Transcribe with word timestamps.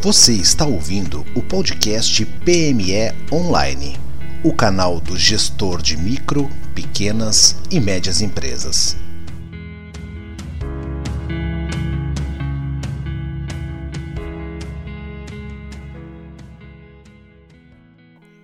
Você 0.00 0.32
está 0.32 0.64
ouvindo 0.64 1.26
o 1.34 1.42
podcast 1.42 2.24
PME 2.24 3.12
Online, 3.32 3.96
o 4.44 4.54
canal 4.54 5.00
do 5.00 5.16
gestor 5.16 5.82
de 5.82 5.96
micro, 5.96 6.48
pequenas 6.72 7.60
e 7.68 7.80
médias 7.80 8.20
empresas. 8.20 8.96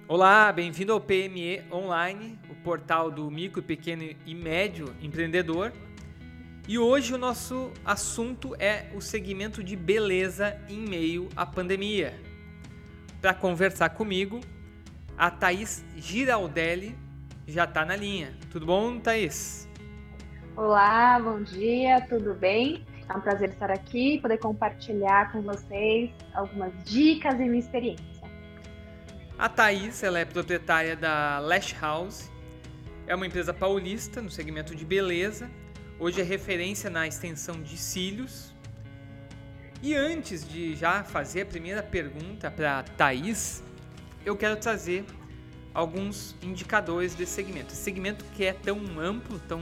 Olá, 0.09 0.51
bem-vindo 0.51 0.93
ao 0.93 1.01
PME 1.01 1.63
Online, 1.71 2.37
o 2.51 2.55
portal 2.65 3.13
do 3.13 3.31
micro, 3.31 3.63
pequeno 3.63 4.03
e 4.27 4.35
médio 4.35 4.93
empreendedor. 5.01 5.73
E 6.67 6.79
hoje 6.79 7.13
o 7.13 7.19
nosso 7.19 7.71
assunto 7.85 8.57
é 8.59 8.87
o 8.95 9.01
segmento 9.01 9.63
de 9.63 9.77
beleza 9.77 10.59
em 10.67 10.79
meio 10.79 11.29
à 11.37 11.45
pandemia. 11.45 12.19
Para 13.21 13.35
conversar 13.35 13.91
comigo, 13.91 14.41
a 15.19 15.31
Thaís 15.31 15.85
Giraldelli 15.95 16.97
já 17.47 17.65
está 17.65 17.85
na 17.85 17.95
linha. 17.95 18.33
Tudo 18.51 18.65
bom, 18.65 18.99
Thaís? 18.99 19.69
Olá, 20.57 21.21
bom 21.21 21.43
dia, 21.43 22.01
tudo 22.09 22.33
bem? 22.33 22.83
É 23.11 23.13
um 23.15 23.21
prazer 23.21 23.51
estar 23.51 23.71
aqui 23.71 24.15
e 24.15 24.21
poder 24.23 24.39
compartilhar 24.39 25.33
com 25.33 25.43
vocês 25.43 26.11
algumas 26.33 26.73
dicas 26.85 27.35
e 27.35 27.45
minha 27.45 27.59
experiência. 27.59 28.07
A 29.39 29.51
Thaís 29.51 30.03
ela 30.03 30.19
é 30.19 30.25
proprietária 30.25 30.97
da 30.97 31.41
Lash 31.41 31.77
House, 31.79 32.33
é 33.07 33.15
uma 33.15 33.27
empresa 33.27 33.53
paulista 33.53 34.23
no 34.23 34.31
segmento 34.31 34.75
de 34.75 34.87
beleza 34.87 35.51
Hoje 35.97 36.21
é 36.21 36.25
referência 36.25 36.91
na 36.91 37.07
extensão 37.07 37.63
de 37.63 37.79
cílios. 37.79 38.53
E 39.81 39.95
antes 39.95 40.47
de 40.47 40.75
já 40.75 41.05
fazer 41.05 41.43
a 41.43 41.47
primeira 41.47 41.83
pergunta 41.85 42.51
para 42.51 42.83
Thaís, 42.83 43.63
eu 44.25 44.37
quero 44.37 44.57
trazer 44.57 45.05
alguns 45.73 46.35
indicadores 46.43 47.15
desse 47.15 47.33
segmento. 47.33 47.73
Esse 47.73 47.83
segmento 47.83 48.25
que 48.35 48.45
é 48.45 48.53
tão 48.53 48.99
amplo, 48.99 49.39
tão 49.41 49.61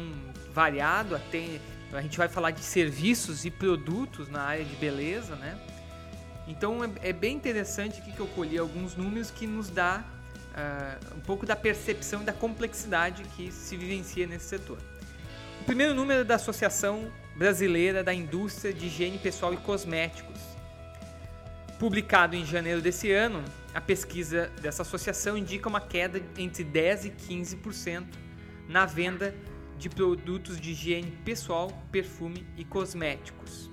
variado, 0.55 1.15
até 1.15 1.61
a 1.93 2.01
gente 2.01 2.17
vai 2.17 2.29
falar 2.29 2.51
de 2.51 2.63
serviços 2.63 3.45
e 3.45 3.51
produtos 3.51 4.29
na 4.29 4.43
área 4.43 4.65
de 4.65 4.75
beleza, 4.77 5.37
né? 5.37 5.59
Então 6.49 6.83
é, 6.83 6.91
é 7.03 7.13
bem 7.13 7.37
interessante 7.37 8.01
aqui 8.01 8.11
que 8.11 8.21
eu 8.21 8.27
colhi 8.29 8.57
alguns 8.57 8.97
números 8.97 9.31
que 9.31 9.47
nos 9.47 9.69
dá 9.69 10.03
uh, 10.53 11.15
um 11.15 11.21
pouco 11.21 11.45
da 11.45 11.55
percepção 11.55 12.23
e 12.23 12.25
da 12.25 12.33
complexidade 12.33 13.23
que 13.37 13.53
se 13.53 13.77
vivencia 13.77 14.27
nesse 14.27 14.47
setor. 14.47 14.79
O 15.61 15.65
primeiro 15.65 15.95
número 15.95 16.21
é 16.21 16.25
da 16.25 16.37
Associação 16.37 17.11
Brasileira 17.37 18.03
da 18.03 18.13
Indústria 18.13 18.73
de 18.73 18.87
Higiene 18.87 19.19
Pessoal 19.19 19.55
e 19.55 19.57
Cosméticos. 19.57 20.41
Publicado 21.79 22.37
em 22.37 22.45
janeiro 22.45 22.81
desse 22.81 23.11
ano, 23.11 23.43
a 23.75 23.81
pesquisa 23.81 24.51
dessa 24.61 24.83
associação 24.83 25.37
indica 25.37 25.69
uma 25.69 25.81
queda 25.81 26.23
entre 26.37 26.65
10% 26.65 27.07
e 27.07 27.11
15% 27.11 28.05
na 28.69 28.87
venda 28.87 29.35
de 29.79 29.89
produtos 29.89 30.61
de 30.61 30.71
higiene 30.71 31.11
pessoal, 31.25 31.71
perfume 31.91 32.47
e 32.57 32.65
cosméticos. 32.65 33.71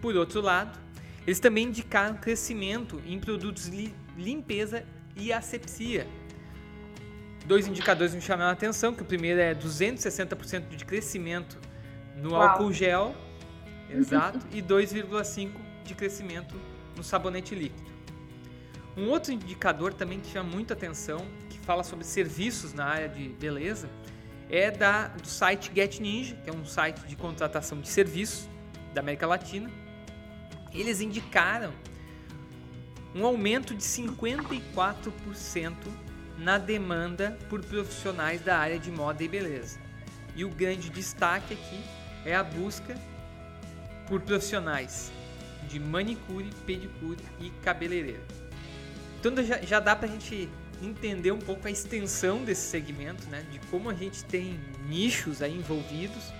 Por 0.00 0.16
outro 0.16 0.40
lado, 0.40 0.78
eles 1.26 1.38
também 1.38 1.68
indicaram 1.68 2.16
crescimento 2.16 3.00
em 3.06 3.18
produtos 3.20 3.70
de 3.70 3.92
limpeza 4.16 4.84
e 5.14 5.32
asepsia, 5.32 6.06
dois 7.44 7.66
indicadores 7.66 8.14
me 8.14 8.20
chamaram 8.20 8.50
a 8.50 8.52
atenção, 8.52 8.94
que 8.94 9.02
o 9.02 9.04
primeiro 9.04 9.40
é 9.40 9.54
260% 9.54 10.68
de 10.68 10.84
crescimento 10.84 11.58
no 12.16 12.32
Uau. 12.32 12.42
álcool 12.42 12.72
gel, 12.72 13.14
exato, 13.90 14.38
e 14.52 14.62
2,5% 14.62 15.50
de 15.84 15.94
crescimento 15.94 16.54
no 16.96 17.02
sabonete 17.04 17.54
líquido. 17.54 17.92
Um 18.96 19.08
outro 19.10 19.32
indicador 19.32 19.92
também 19.92 20.20
que 20.20 20.30
chama 20.30 20.48
muita 20.48 20.74
atenção, 20.74 21.26
que 21.50 21.58
fala 21.58 21.82
sobre 21.82 22.04
serviços 22.04 22.72
na 22.72 22.86
área 22.86 23.08
de 23.08 23.28
beleza, 23.28 23.90
é 24.48 24.70
da, 24.70 25.08
do 25.08 25.26
site 25.26 25.72
Get 25.74 25.98
Ninja, 25.98 26.36
que 26.36 26.48
é 26.48 26.52
um 26.52 26.64
site 26.64 27.00
de 27.00 27.16
contratação 27.16 27.80
de 27.80 27.88
serviços 27.88 28.48
da 28.92 29.00
América 29.00 29.26
Latina. 29.26 29.68
Eles 30.72 31.00
indicaram 31.00 31.72
um 33.14 33.26
aumento 33.26 33.74
de 33.74 33.82
54% 33.82 35.74
na 36.44 36.58
demanda 36.58 37.36
por 37.48 37.64
profissionais 37.64 38.42
da 38.42 38.58
área 38.58 38.78
de 38.78 38.90
moda 38.90 39.24
e 39.24 39.28
beleza. 39.28 39.80
E 40.36 40.44
o 40.44 40.50
grande 40.50 40.90
destaque 40.90 41.54
aqui 41.54 41.80
é 42.26 42.34
a 42.34 42.44
busca 42.44 42.94
por 44.06 44.20
profissionais 44.20 45.10
de 45.66 45.80
manicure, 45.80 46.50
pedicure 46.66 47.18
e 47.40 47.48
cabeleireiro. 47.62 48.22
Então 49.18 49.42
já, 49.42 49.62
já 49.62 49.80
dá 49.80 49.96
para 49.96 50.06
a 50.06 50.10
gente 50.10 50.50
entender 50.82 51.32
um 51.32 51.38
pouco 51.38 51.66
a 51.66 51.70
extensão 51.70 52.44
desse 52.44 52.68
segmento, 52.68 53.26
né? 53.30 53.42
de 53.50 53.58
como 53.70 53.88
a 53.88 53.94
gente 53.94 54.22
tem 54.26 54.60
nichos 54.86 55.40
aí 55.40 55.56
envolvidos, 55.56 56.30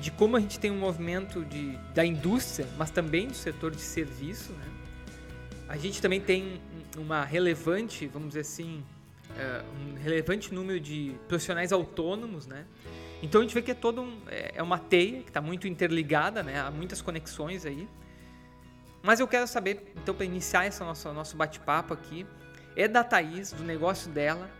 de 0.00 0.10
como 0.10 0.38
a 0.38 0.40
gente 0.40 0.58
tem 0.58 0.70
um 0.70 0.78
movimento 0.78 1.44
de, 1.44 1.76
da 1.92 2.04
indústria, 2.04 2.66
mas 2.78 2.90
também 2.90 3.28
do 3.28 3.34
setor 3.34 3.72
de 3.72 3.82
serviço. 3.82 4.52
Né? 4.52 4.66
A 5.68 5.76
gente 5.76 6.00
também 6.00 6.20
tem 6.20 6.62
uma 6.96 7.24
relevante, 7.24 8.06
vamos 8.06 8.28
dizer 8.28 8.40
assim, 8.40 8.82
um 9.78 9.94
relevante 9.94 10.52
número 10.52 10.78
de 10.78 11.14
profissionais 11.28 11.72
autônomos, 11.72 12.46
né? 12.46 12.66
Então 13.22 13.40
a 13.40 13.44
gente 13.44 13.54
vê 13.54 13.62
que 13.62 13.70
é 13.70 13.74
todo 13.74 14.02
um, 14.02 14.20
é, 14.28 14.52
é 14.56 14.62
uma 14.62 14.78
teia 14.78 15.22
que 15.22 15.30
está 15.30 15.40
muito 15.40 15.66
interligada, 15.66 16.42
né? 16.42 16.60
Há 16.60 16.70
muitas 16.70 17.00
conexões 17.00 17.64
aí. 17.64 17.88
Mas 19.02 19.20
eu 19.20 19.28
quero 19.28 19.46
saber, 19.46 19.92
então, 19.96 20.14
para 20.14 20.24
iniciar 20.24 20.66
esse 20.66 20.80
nosso, 20.80 21.12
nosso 21.12 21.36
bate-papo 21.36 21.92
aqui, 21.92 22.26
é 22.74 22.88
da 22.88 23.04
Thaís, 23.04 23.52
do 23.52 23.62
negócio 23.62 24.10
dela, 24.10 24.50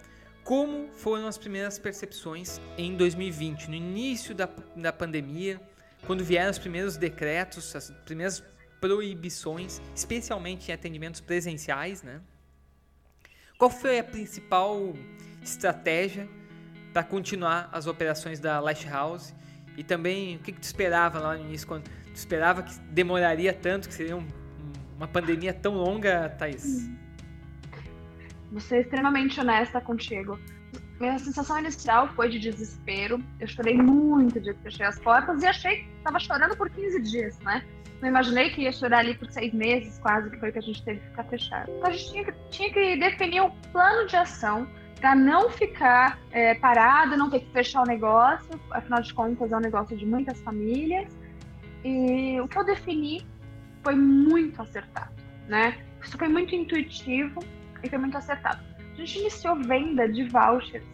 como 0.43 0.89
foram 0.93 1.27
as 1.27 1.39
primeiras 1.39 1.79
percepções 1.79 2.61
em 2.77 2.95
2020, 2.95 3.69
no 3.69 3.75
início 3.75 4.35
da, 4.35 4.49
da 4.77 4.93
pandemia, 4.93 5.59
quando 6.07 6.23
vieram 6.23 6.51
os 6.51 6.59
primeiros 6.59 6.99
decretos, 6.99 7.75
as 7.75 7.91
primeiras 8.05 8.45
proibições, 8.81 9.81
especialmente 9.95 10.71
em 10.71 10.75
atendimentos 10.75 11.23
presenciais, 11.23 12.03
né? 12.03 12.21
Qual 13.57 13.71
foi 13.71 13.99
a 13.99 14.05
principal 14.05 14.95
estratégia 15.43 16.29
para 16.93 17.05
continuar 17.05 17.69
as 17.73 17.87
operações 17.87 18.41
da 18.41 18.59
Lighthouse? 18.61 19.35
E 19.77 19.85
também 19.85 20.37
o 20.37 20.39
que, 20.41 20.53
que 20.53 20.61
tu 20.61 20.65
esperava 20.65 21.19
lá 21.21 21.37
no 21.37 21.45
início? 21.45 21.67
Quando 21.67 21.85
tu 21.85 22.15
esperava 22.15 22.63
que 22.63 22.79
demoraria 22.91 23.53
tanto, 23.53 23.89
que 23.89 23.95
seria 23.95 24.17
um, 24.17 24.27
uma 24.97 25.07
pandemia 25.07 25.53
tão 25.53 25.75
longa, 25.75 26.29
Thaís? 26.31 26.91
Vou 28.51 28.61
ser 28.61 28.81
extremamente 28.83 29.41
honesta 29.41 29.81
contigo. 29.81 30.39
Minha 31.01 31.19
sensação 31.19 31.59
inicial 31.59 32.09
foi 32.15 32.29
de 32.29 32.39
desespero. 32.39 33.23
Eu 33.41 33.49
chorei 33.49 33.77
muito 33.77 34.41
de 34.41 34.55
fechei 34.55 34.87
as 34.87 34.99
portas 34.99 35.43
e 35.43 35.47
achei 35.47 35.77
que 35.79 35.89
estava 35.99 36.21
chorando 36.21 36.57
por 36.57 36.71
15 36.71 37.03
dias, 37.03 37.39
né? 37.41 37.65
Não 38.01 38.09
imaginei 38.09 38.51
que 38.51 38.63
ia 38.63 38.73
chorar 38.73 38.99
ali 38.99 39.15
por 39.15 39.31
seis 39.31 39.53
meses, 39.53 39.99
quase, 39.99 40.31
que 40.31 40.39
foi 40.39 40.53
que 40.53 40.59
a 40.59 40.63
gente 40.63 40.85
teve 40.85 41.01
que 41.01 41.07
ficar 41.09 41.25
fechado. 41.25 41.71
Então 41.71 41.91
a 41.91 41.93
gente 41.93 42.11
tinha 42.11 42.25
que, 42.25 42.33
tinha 42.51 42.73
que 42.73 42.97
definir 42.97 43.41
um 43.41 43.51
plano 43.73 44.07
de 44.07 44.17
ação 44.17 44.69
para 45.01 45.15
não 45.15 45.51
ficar 45.51 46.19
é, 46.31 46.55
parado, 46.55 47.17
não 47.17 47.29
ter 47.29 47.41
que 47.41 47.51
fechar 47.51 47.83
o 47.83 47.87
negócio. 47.87 48.61
Afinal 48.71 49.01
de 49.01 49.13
contas, 49.13 49.51
é 49.51 49.57
um 49.57 49.61
negócio 49.61 49.97
de 49.97 50.07
muitas 50.07 50.41
famílias. 50.43 51.09
E 51.85 52.41
o 52.41 52.49
que 52.49 52.59
eu 52.59 52.65
defini 52.65 53.27
foi 53.83 53.95
muito 53.95 54.63
acertado, 54.63 55.13
né? 55.49 55.77
Isso 56.03 56.17
foi 56.17 56.29
muito 56.29 56.55
intuitivo 56.55 57.43
e 57.83 57.89
foi 57.89 57.99
muito 57.99 58.17
acertado. 58.17 58.74
A 58.95 58.97
gente 58.97 59.19
iniciou 59.19 59.57
venda 59.57 60.09
de 60.09 60.25
vouchers 60.25 60.85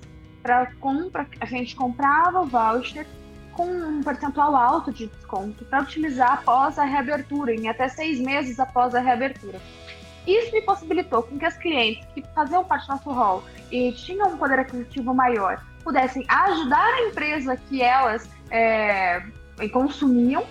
para 0.42 0.72
compra, 0.80 1.28
a 1.38 1.44
gente 1.44 1.76
comprava 1.76 2.40
o 2.40 2.46
voucher 2.46 3.06
com 3.52 3.66
um 3.66 4.02
percentual 4.02 4.56
alto 4.56 4.90
de 4.90 5.06
desconto 5.06 5.64
para 5.66 5.82
utilizar 5.82 6.32
após 6.32 6.78
a 6.78 6.84
reabertura, 6.84 7.54
em 7.54 7.68
até 7.68 7.88
seis 7.88 8.18
meses 8.18 8.58
após 8.58 8.94
a 8.94 9.00
reabertura. 9.00 9.60
Isso 10.26 10.50
me 10.52 10.62
possibilitou 10.62 11.22
com 11.22 11.38
que 11.38 11.44
as 11.44 11.58
clientes 11.58 12.06
que 12.14 12.22
faziam 12.34 12.64
parte 12.64 12.86
do 12.86 12.92
nosso 12.94 13.10
hall 13.10 13.44
e 13.70 13.92
tinham 13.92 14.28
um 14.28 14.38
poder 14.38 14.60
aquisitivo 14.60 15.14
maior 15.14 15.62
pudessem 15.84 16.24
ajudar 16.26 16.86
a 16.94 17.02
empresa 17.02 17.56
que 17.56 17.82
elas 17.82 18.28
é, 18.50 19.22
consumiam, 19.72 20.46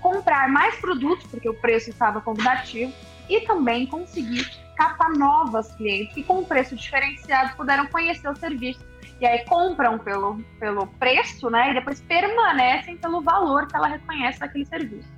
comprar 0.00 0.48
mais 0.48 0.76
produtos, 0.76 1.26
porque 1.26 1.48
o 1.48 1.54
preço 1.54 1.90
estava 1.90 2.20
convidativo, 2.20 2.92
e 3.28 3.40
também 3.42 3.86
conseguir 3.86 4.48
captar 4.78 5.10
novas 5.10 5.74
clientes 5.74 6.14
que, 6.14 6.22
com 6.22 6.44
preço 6.44 6.76
diferenciado, 6.76 7.56
puderam 7.56 7.86
conhecer 7.88 8.28
o 8.28 8.36
serviço 8.36 8.80
e 9.20 9.26
aí 9.26 9.44
compram 9.44 9.98
pelo, 9.98 10.40
pelo 10.60 10.86
preço, 10.86 11.50
né? 11.50 11.72
E 11.72 11.74
depois 11.74 12.00
permanecem 12.00 12.96
pelo 12.96 13.20
valor 13.20 13.66
que 13.66 13.74
ela 13.74 13.88
reconhece 13.88 14.38
daquele 14.38 14.64
serviço. 14.64 15.08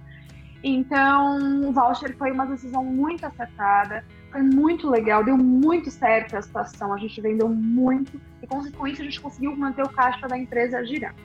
Então, 0.62 1.68
o 1.68 1.72
voucher 1.72 2.16
foi 2.16 2.32
uma 2.32 2.46
decisão 2.46 2.82
muito 2.82 3.24
acertada, 3.26 4.04
foi 4.32 4.42
muito 4.42 4.88
legal, 4.88 5.22
deu 5.22 5.36
muito 5.36 5.90
certo 5.90 6.36
a 6.36 6.42
situação, 6.42 6.92
a 6.92 6.98
gente 6.98 7.20
vendeu 7.20 7.48
muito 7.48 8.20
e, 8.42 8.90
isso, 8.90 9.02
a 9.02 9.04
gente 9.04 9.20
conseguiu 9.20 9.56
manter 9.56 9.82
o 9.82 9.88
caixa 9.88 10.26
da 10.26 10.38
empresa 10.38 10.84
girando. 10.84 11.16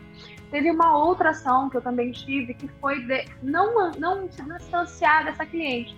Teve 0.51 0.71
uma 0.71 0.97
outra 0.97 1.31
ação 1.31 1.69
que 1.69 1.77
eu 1.77 1.81
também 1.81 2.11
tive, 2.11 2.53
que 2.53 2.67
foi 2.79 3.01
de 3.05 3.25
não, 3.41 3.91
não 3.91 4.29
se 4.29 4.41
distanciar 4.41 5.25
dessa 5.25 5.45
cliente. 5.45 5.97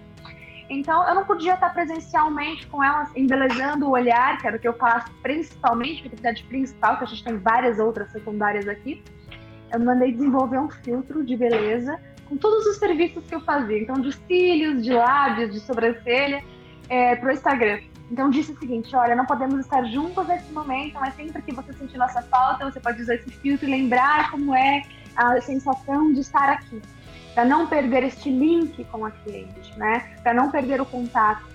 Então, 0.69 1.07
eu 1.07 1.15
não 1.15 1.25
podia 1.25 1.53
estar 1.53 1.69
presencialmente 1.69 2.67
com 2.67 2.83
elas, 2.83 3.09
embelezando 3.15 3.87
o 3.87 3.91
olhar, 3.91 4.37
que 4.37 4.47
era 4.47 4.57
o 4.57 4.59
que 4.59 4.67
eu 4.67 4.73
faço 4.73 5.09
principalmente, 5.21 6.03
a 6.03 6.07
atividade 6.07 6.43
principal, 6.43 6.97
que 6.97 7.05
a 7.05 7.07
gente 7.07 7.23
tem 7.23 7.37
várias 7.37 7.79
outras 7.79 8.11
secundárias 8.11 8.67
aqui. 8.67 9.01
Eu 9.71 9.79
mandei 9.79 10.11
desenvolver 10.11 10.59
um 10.59 10.69
filtro 10.69 11.23
de 11.23 11.37
beleza 11.37 11.99
com 12.27 12.35
todos 12.35 12.65
os 12.65 12.77
serviços 12.77 13.23
que 13.25 13.35
eu 13.35 13.41
fazia. 13.41 13.79
Então, 13.79 13.95
de 13.95 14.11
cílios, 14.11 14.83
de 14.83 14.91
lábios, 14.91 15.53
de 15.53 15.59
sobrancelha, 15.61 16.43
é, 16.89 17.15
para 17.15 17.29
o 17.29 17.31
Instagram. 17.31 17.79
Então, 18.11 18.29
disse 18.29 18.51
o 18.51 18.59
seguinte: 18.59 18.93
olha, 18.93 19.15
não 19.15 19.25
podemos 19.25 19.59
estar 19.59 19.83
juntos 19.85 20.27
nesse 20.27 20.51
momento, 20.51 20.95
mas 20.99 21.15
sempre 21.15 21.41
que 21.41 21.53
você 21.53 21.71
sentir 21.73 21.97
nossa 21.97 22.21
falta, 22.23 22.69
você 22.69 22.79
pode 22.79 23.01
usar 23.01 23.15
esse 23.15 23.29
filtro 23.31 23.67
e 23.67 23.71
lembrar 23.71 24.31
como 24.31 24.53
é 24.53 24.83
a 25.15 25.39
sensação 25.41 26.11
de 26.13 26.19
estar 26.19 26.49
aqui 26.49 26.81
para 27.37 27.45
não 27.45 27.67
perder 27.67 28.01
este 28.01 28.31
link 28.31 28.83
com 28.85 29.05
a 29.05 29.11
cliente, 29.11 29.77
né? 29.77 30.17
Para 30.23 30.33
não 30.33 30.49
perder 30.49 30.81
o 30.81 30.85
contato. 30.87 31.45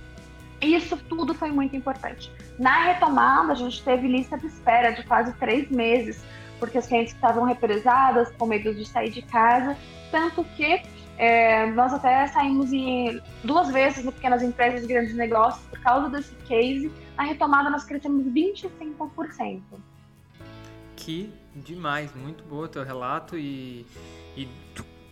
Isso 0.60 0.96
tudo 1.08 1.34
foi 1.34 1.50
muito 1.50 1.74
importante. 1.74 2.32
Na 2.56 2.84
retomada, 2.84 3.50
a 3.50 3.56
gente 3.56 3.82
teve 3.82 4.06
lista 4.06 4.38
de 4.38 4.46
espera 4.46 4.92
de 4.92 5.02
quase 5.02 5.32
três 5.38 5.68
meses, 5.72 6.22
porque 6.60 6.78
as 6.78 6.86
clientes 6.86 7.12
estavam 7.12 7.42
represadas, 7.42 8.30
com 8.38 8.46
medo 8.46 8.72
de 8.72 8.86
sair 8.86 9.10
de 9.10 9.22
casa, 9.22 9.76
tanto 10.12 10.44
que 10.54 10.82
é, 11.18 11.66
nós 11.72 11.92
até 11.92 12.28
saímos 12.28 12.72
em, 12.72 13.20
duas 13.42 13.68
vezes 13.72 14.04
no 14.04 14.12
Pequenas 14.12 14.40
Empresas 14.40 14.84
e 14.84 14.86
Grandes 14.86 15.16
Negócios 15.16 15.66
por 15.66 15.80
causa 15.80 16.08
desse 16.10 16.36
case. 16.46 16.92
Na 17.16 17.24
retomada, 17.24 17.68
nós 17.68 17.82
crescemos 17.82 18.24
25%. 18.26 19.62
Que 20.94 21.34
demais, 21.56 22.14
muito 22.14 22.44
boa 22.44 22.68
teu 22.68 22.84
relato 22.84 23.36
e, 23.36 23.84
e 24.36 24.46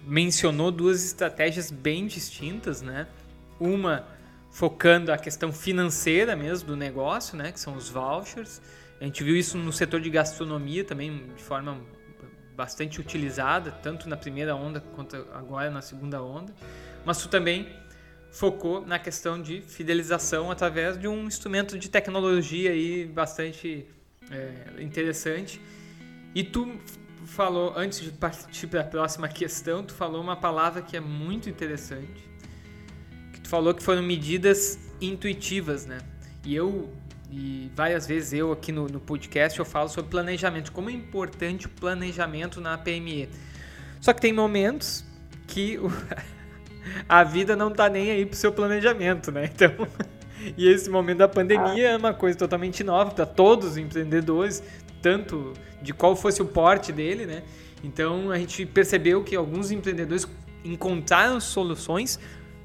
mencionou 0.05 0.71
duas 0.71 1.05
estratégias 1.05 1.71
bem 1.71 2.07
distintas, 2.07 2.83
né? 2.83 3.07
Uma 3.59 4.07
focando 4.51 5.13
a 5.13 5.19
questão 5.19 5.53
financeira 5.53 6.35
mesmo 6.35 6.69
do 6.69 6.77
negócio, 6.77 7.37
né? 7.37 7.53
Que 7.53 7.61
são 7.61 7.77
os 7.77 7.89
vouchers. 7.89 8.61
A 9.01 9.05
gente 9.05 9.23
viu 9.23 9.37
isso 9.37 9.57
no 9.57 9.73
setor 9.73 10.01
de 10.01 10.11
gastronomia 10.11 10.85
também 10.85 11.27
de 11.37 11.43
forma 11.43 11.81
bastante 12.57 13.01
utilizada, 13.01 13.71
tanto 13.71 14.09
na 14.09 14.17
primeira 14.17 14.55
onda 14.55 14.81
quanto 14.95 15.17
agora 15.33 15.71
na 15.71 15.81
segunda 15.81 16.23
onda. 16.23 16.55
Mas 17.05 17.19
tu 17.19 17.29
também 17.29 17.67
focou 18.31 18.87
na 18.87 18.99
questão 18.99 19.41
de 19.41 19.63
fidelização 19.63 20.51
através 20.51 20.99
de 20.99 21.09
um 21.09 21.25
instrumento 21.25 21.79
de 21.79 21.89
tecnologia 21.89 22.71
aí 22.71 23.07
bastante 23.07 23.87
é, 24.31 24.83
interessante. 24.83 25.61
E 26.35 26.45
tu 26.45 26.79
falou, 27.27 27.73
antes 27.77 28.01
de 28.01 28.11
partir 28.11 28.67
para 28.67 28.81
a 28.81 28.85
próxima 28.85 29.29
questão, 29.29 29.83
tu 29.83 29.95
falou 29.95 30.21
uma 30.21 30.37
palavra 30.37 30.83
que 30.83 30.97
é 30.97 31.01
muito 31.01 31.49
interessante. 31.49 32.29
Que 33.33 33.41
tu 33.41 33.49
falou 33.49 33.75
que 33.75 33.83
foram 33.83 34.03
medidas 34.03 34.79
intuitivas, 35.01 35.87
né? 35.87 35.99
E 36.45 36.55
eu, 36.55 36.91
e 37.31 37.71
várias 37.75 38.07
vezes 38.07 38.33
eu 38.33 38.53
aqui 38.53 38.73
no, 38.73 38.87
no 38.87 39.01
podcast, 39.01 39.59
eu 39.59 39.65
falo 39.65 39.89
sobre 39.89 40.11
planejamento, 40.11 40.73
como 40.73 40.91
é 40.91 40.93
importante 40.93 41.67
o 41.67 41.71
planejamento 41.71 42.61
na 42.61 42.77
PME. 42.79 43.29
Só 44.01 44.13
que 44.13 44.21
tem 44.21 44.33
momentos 44.33 45.05
que 45.47 45.79
o, 45.79 45.91
a 47.09 47.23
vida 47.23 47.55
não 47.55 47.71
tá 47.71 47.89
nem 47.89 48.11
aí 48.11 48.25
pro 48.25 48.37
seu 48.37 48.53
planejamento, 48.53 49.31
né? 49.31 49.51
Então, 49.55 49.71
e 50.57 50.67
esse 50.69 50.89
momento 50.89 51.19
da 51.19 51.29
pandemia 51.29 51.91
é 51.91 51.97
uma 51.97 52.15
coisa 52.15 52.39
totalmente 52.39 52.83
nova 52.83 53.11
para 53.11 53.27
todos 53.27 53.73
os 53.73 53.77
empreendedores, 53.77 54.63
tanto 55.01 55.53
de 55.83 55.93
qual 55.93 56.15
fosse 56.15 56.43
o 56.43 56.47
porte 56.47 56.93
dele, 56.93 57.27
né? 57.27 57.43
Então 57.83 58.31
a 58.31 58.39
gente 58.39 58.67
percebeu 58.67 59.25
que 59.25 59.35
alguns 59.35 59.71
empreendedores 59.71 60.27
encontraram 60.65 61.41
soluções 61.41 62.19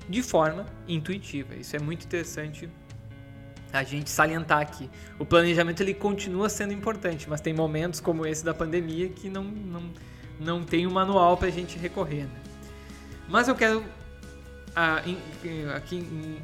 de 0.09 0.21
forma 0.21 0.65
intuitiva. 0.87 1.55
Isso 1.55 1.75
é 1.75 1.79
muito 1.79 2.05
interessante 2.05 2.69
a 3.71 3.83
gente 3.83 4.09
salientar 4.09 4.59
aqui. 4.59 4.89
O 5.19 5.25
planejamento 5.25 5.81
ele 5.81 5.93
continua 5.93 6.49
sendo 6.49 6.73
importante, 6.73 7.29
mas 7.29 7.41
tem 7.41 7.53
momentos 7.53 7.99
como 7.99 8.25
esse 8.25 8.43
da 8.43 8.53
pandemia 8.53 9.09
que 9.09 9.29
não, 9.29 9.43
não, 9.43 9.83
não 10.39 10.63
tem 10.63 10.87
um 10.87 10.91
manual 10.91 11.35
para 11.35 11.47
a 11.47 11.51
gente 11.51 11.77
recorrer. 11.77 12.23
Né? 12.23 12.41
Mas 13.27 13.47
eu 13.47 13.55
quero 13.55 13.83
ah, 14.75 15.01
aqui 15.75 16.39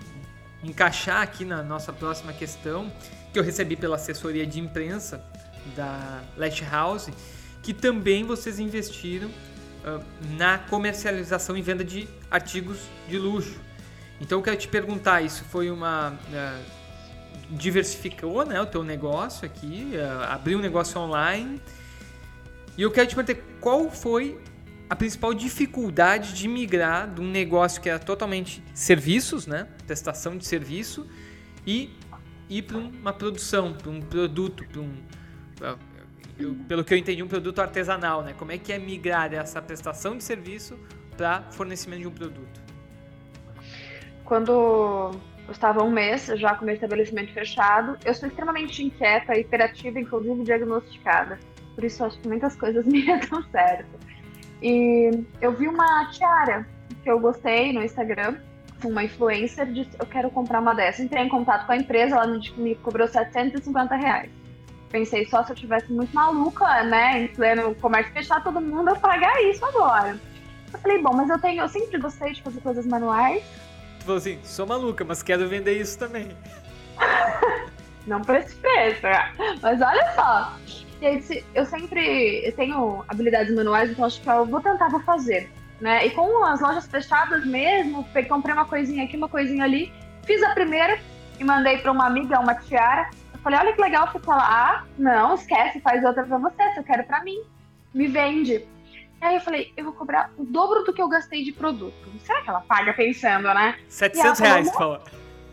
encaixar 0.63 1.21
aqui 1.21 1.45
na 1.45 1.63
nossa 1.63 1.91
próxima 1.93 2.33
questão 2.33 2.91
que 3.31 3.39
eu 3.39 3.43
recebi 3.43 3.75
pela 3.75 3.95
assessoria 3.95 4.45
de 4.45 4.59
imprensa 4.59 5.23
da 5.75 6.23
Last 6.37 6.63
House, 6.63 7.09
que 7.61 7.73
também 7.73 8.23
vocês 8.23 8.59
investiram 8.59 9.29
uh, 9.29 10.03
na 10.37 10.57
comercialização 10.57 11.55
e 11.57 11.61
venda 11.61 11.83
de 11.83 12.07
artigos 12.29 12.77
de 13.07 13.17
luxo. 13.17 13.59
Então 14.19 14.39
eu 14.39 14.43
quero 14.43 14.57
te 14.57 14.67
perguntar, 14.67 15.21
isso 15.21 15.43
foi 15.45 15.71
uma 15.71 16.11
uh, 16.11 16.81
diversificou, 17.51 18.45
né, 18.45 18.61
o 18.61 18.65
teu 18.65 18.83
negócio 18.83 19.45
aqui, 19.45 19.91
uh, 19.95 20.23
abriu 20.31 20.57
um 20.57 20.61
negócio 20.61 20.99
online. 20.99 21.61
E 22.77 22.81
eu 22.81 22.91
quero 22.91 23.07
te 23.07 23.15
perguntar 23.15 23.41
qual 23.59 23.89
foi 23.89 24.39
a 24.89 24.95
principal 24.95 25.33
dificuldade 25.33 26.33
de 26.33 26.47
migrar 26.47 27.09
de 27.09 27.21
um 27.21 27.29
negócio 27.29 27.81
que 27.81 27.89
era 27.89 27.99
totalmente 27.99 28.63
serviços, 28.73 29.47
né, 29.47 29.67
prestação 29.87 30.37
de 30.37 30.45
serviço 30.45 31.07
e 31.65 31.89
ir 32.49 32.63
para 32.63 32.77
uma 32.77 33.13
produção, 33.13 33.73
para 33.73 33.89
um 33.89 34.01
produto, 34.01 34.65
para 34.67 34.81
um 34.81 34.93
pelo 36.67 36.83
que 36.83 36.93
eu 36.93 36.97
entendi, 36.97 37.21
um 37.21 37.27
produto 37.27 37.59
artesanal, 37.59 38.23
né? 38.23 38.33
Como 38.37 38.51
é 38.51 38.57
que 38.57 38.71
é 38.71 38.79
migrar 38.79 39.33
essa 39.33 39.61
prestação 39.61 40.17
de 40.17 40.23
serviço 40.23 40.77
para 41.15 41.43
fornecimento 41.51 42.01
de 42.01 42.07
um 42.07 42.11
produto? 42.11 42.61
Quando 44.25 44.51
eu 45.47 45.51
estava 45.51 45.83
um 45.83 45.91
mês 45.91 46.25
já 46.35 46.55
com 46.55 46.65
meu 46.65 46.73
estabelecimento 46.73 47.33
fechado, 47.33 47.97
eu 48.05 48.13
sou 48.13 48.27
extremamente 48.27 48.83
inquieta, 48.83 49.37
hiperativa, 49.37 49.99
inclusive 49.99 50.43
diagnosticada. 50.43 51.37
Por 51.75 51.83
isso 51.83 52.03
acho 52.03 52.19
que 52.19 52.27
muitas 52.27 52.55
coisas 52.55 52.85
me 52.87 53.05
dão 53.05 53.43
certo. 53.51 53.99
E 54.61 55.25
eu 55.41 55.51
vi 55.51 55.67
uma 55.67 56.09
tiara 56.11 56.67
que 57.03 57.09
eu 57.09 57.19
gostei 57.19 57.73
no 57.73 57.83
Instagram, 57.83 58.37
uma 58.83 59.03
influencer, 59.03 59.71
disse 59.71 59.91
eu 59.99 60.05
quero 60.05 60.29
comprar 60.31 60.59
uma 60.59 60.73
dessa. 60.73 61.03
Entrei 61.03 61.23
em 61.23 61.29
contato 61.29 61.65
com 61.65 61.71
a 61.71 61.77
empresa, 61.77 62.15
ela 62.15 62.27
me 62.57 62.75
cobrou 62.75 63.07
750 63.07 63.95
reais 63.95 64.40
pensei 64.91 65.25
só 65.25 65.43
se 65.43 65.51
eu 65.51 65.55
tivesse 65.55 65.91
muito 65.91 66.13
maluca, 66.13 66.83
né, 66.83 67.23
em 67.23 67.27
pleno 67.27 67.73
comércio 67.75 68.13
fechar 68.13 68.43
todo 68.43 68.61
mundo, 68.61 68.89
eu 68.89 68.95
pagar 68.97 69.41
isso 69.43 69.63
agora. 69.65 70.19
Eu 70.71 70.79
falei, 70.79 71.01
bom, 71.01 71.13
mas 71.13 71.29
eu 71.29 71.39
tenho, 71.39 71.62
eu 71.62 71.69
sempre 71.69 71.98
gostei 71.98 72.33
de 72.33 72.41
fazer 72.41 72.62
coisas 72.62 72.86
manuais. 72.86 73.43
Tu 74.00 74.05
falou 74.05 74.17
assim, 74.17 74.39
sou 74.43 74.67
maluca, 74.67 75.03
mas 75.03 75.24
quero 75.24 75.48
vender 75.48 75.79
isso 75.79 75.98
também. 75.98 76.29
Não 78.07 78.21
por 78.21 78.36
esse 78.36 78.55
preço, 78.55 79.03
né? 79.03 79.31
mas 79.62 79.81
olha 79.81 80.13
só. 80.15 80.57
E 81.01 81.05
aí, 81.05 81.45
eu 81.53 81.65
sempre 81.65 82.45
eu 82.45 82.51
tenho 82.53 83.03
habilidades 83.07 83.53
manuais, 83.55 83.91
então 83.91 84.05
acho 84.05 84.21
que 84.21 84.29
eu 84.29 84.45
vou 84.45 84.62
tentar, 84.62 84.89
vou 84.89 85.01
fazer. 85.01 85.51
Né? 85.79 86.05
E 86.05 86.12
com 86.12 86.43
as 86.45 86.62
lojas 86.62 86.88
fechadas 86.88 87.45
mesmo, 87.45 88.05
comprei 88.27 88.53
uma 88.53 88.65
coisinha 88.65 89.03
aqui, 89.03 89.17
uma 89.17 89.29
coisinha 89.29 89.63
ali, 89.63 89.91
fiz 90.24 90.41
a 90.43 90.51
primeira 90.51 91.00
e 91.39 91.43
mandei 91.43 91.79
para 91.79 91.91
uma 91.91 92.05
amiga, 92.05 92.39
uma 92.39 92.53
tiara, 92.53 93.10
Falei, 93.43 93.60
olha 93.60 93.74
que 93.74 93.81
legal, 93.81 94.12
ficou 94.12 94.36
lá. 94.36 94.48
Ah, 94.50 94.86
não, 94.98 95.36
esquece, 95.36 95.81
faz 95.81 96.03
outra 96.03 96.24
pra 96.24 96.38
você, 96.38 96.74
se 96.74 96.79
eu 96.79 96.83
quero 96.83 97.03
pra 97.03 97.24
mim. 97.24 97.41
Me 97.93 98.07
vende. 98.07 98.53
E 99.21 99.25
aí 99.25 99.36
eu 99.36 99.41
falei, 99.41 99.74
eu 99.75 99.86
vou 99.86 99.93
cobrar 99.93 100.31
o 100.38 100.45
dobro 100.45 100.83
do 100.83 100.93
que 100.93 101.01
eu 101.01 101.07
gastei 101.07 101.43
de 101.43 101.51
produto. 101.51 102.12
Será 102.19 102.41
que 102.41 102.50
ela 102.50 102.62
paga 102.62 102.93
pensando, 102.93 103.53
né? 103.53 103.77
700 103.88 104.39
reais, 104.39 104.71
tu 104.71 104.77
falou. 104.77 105.01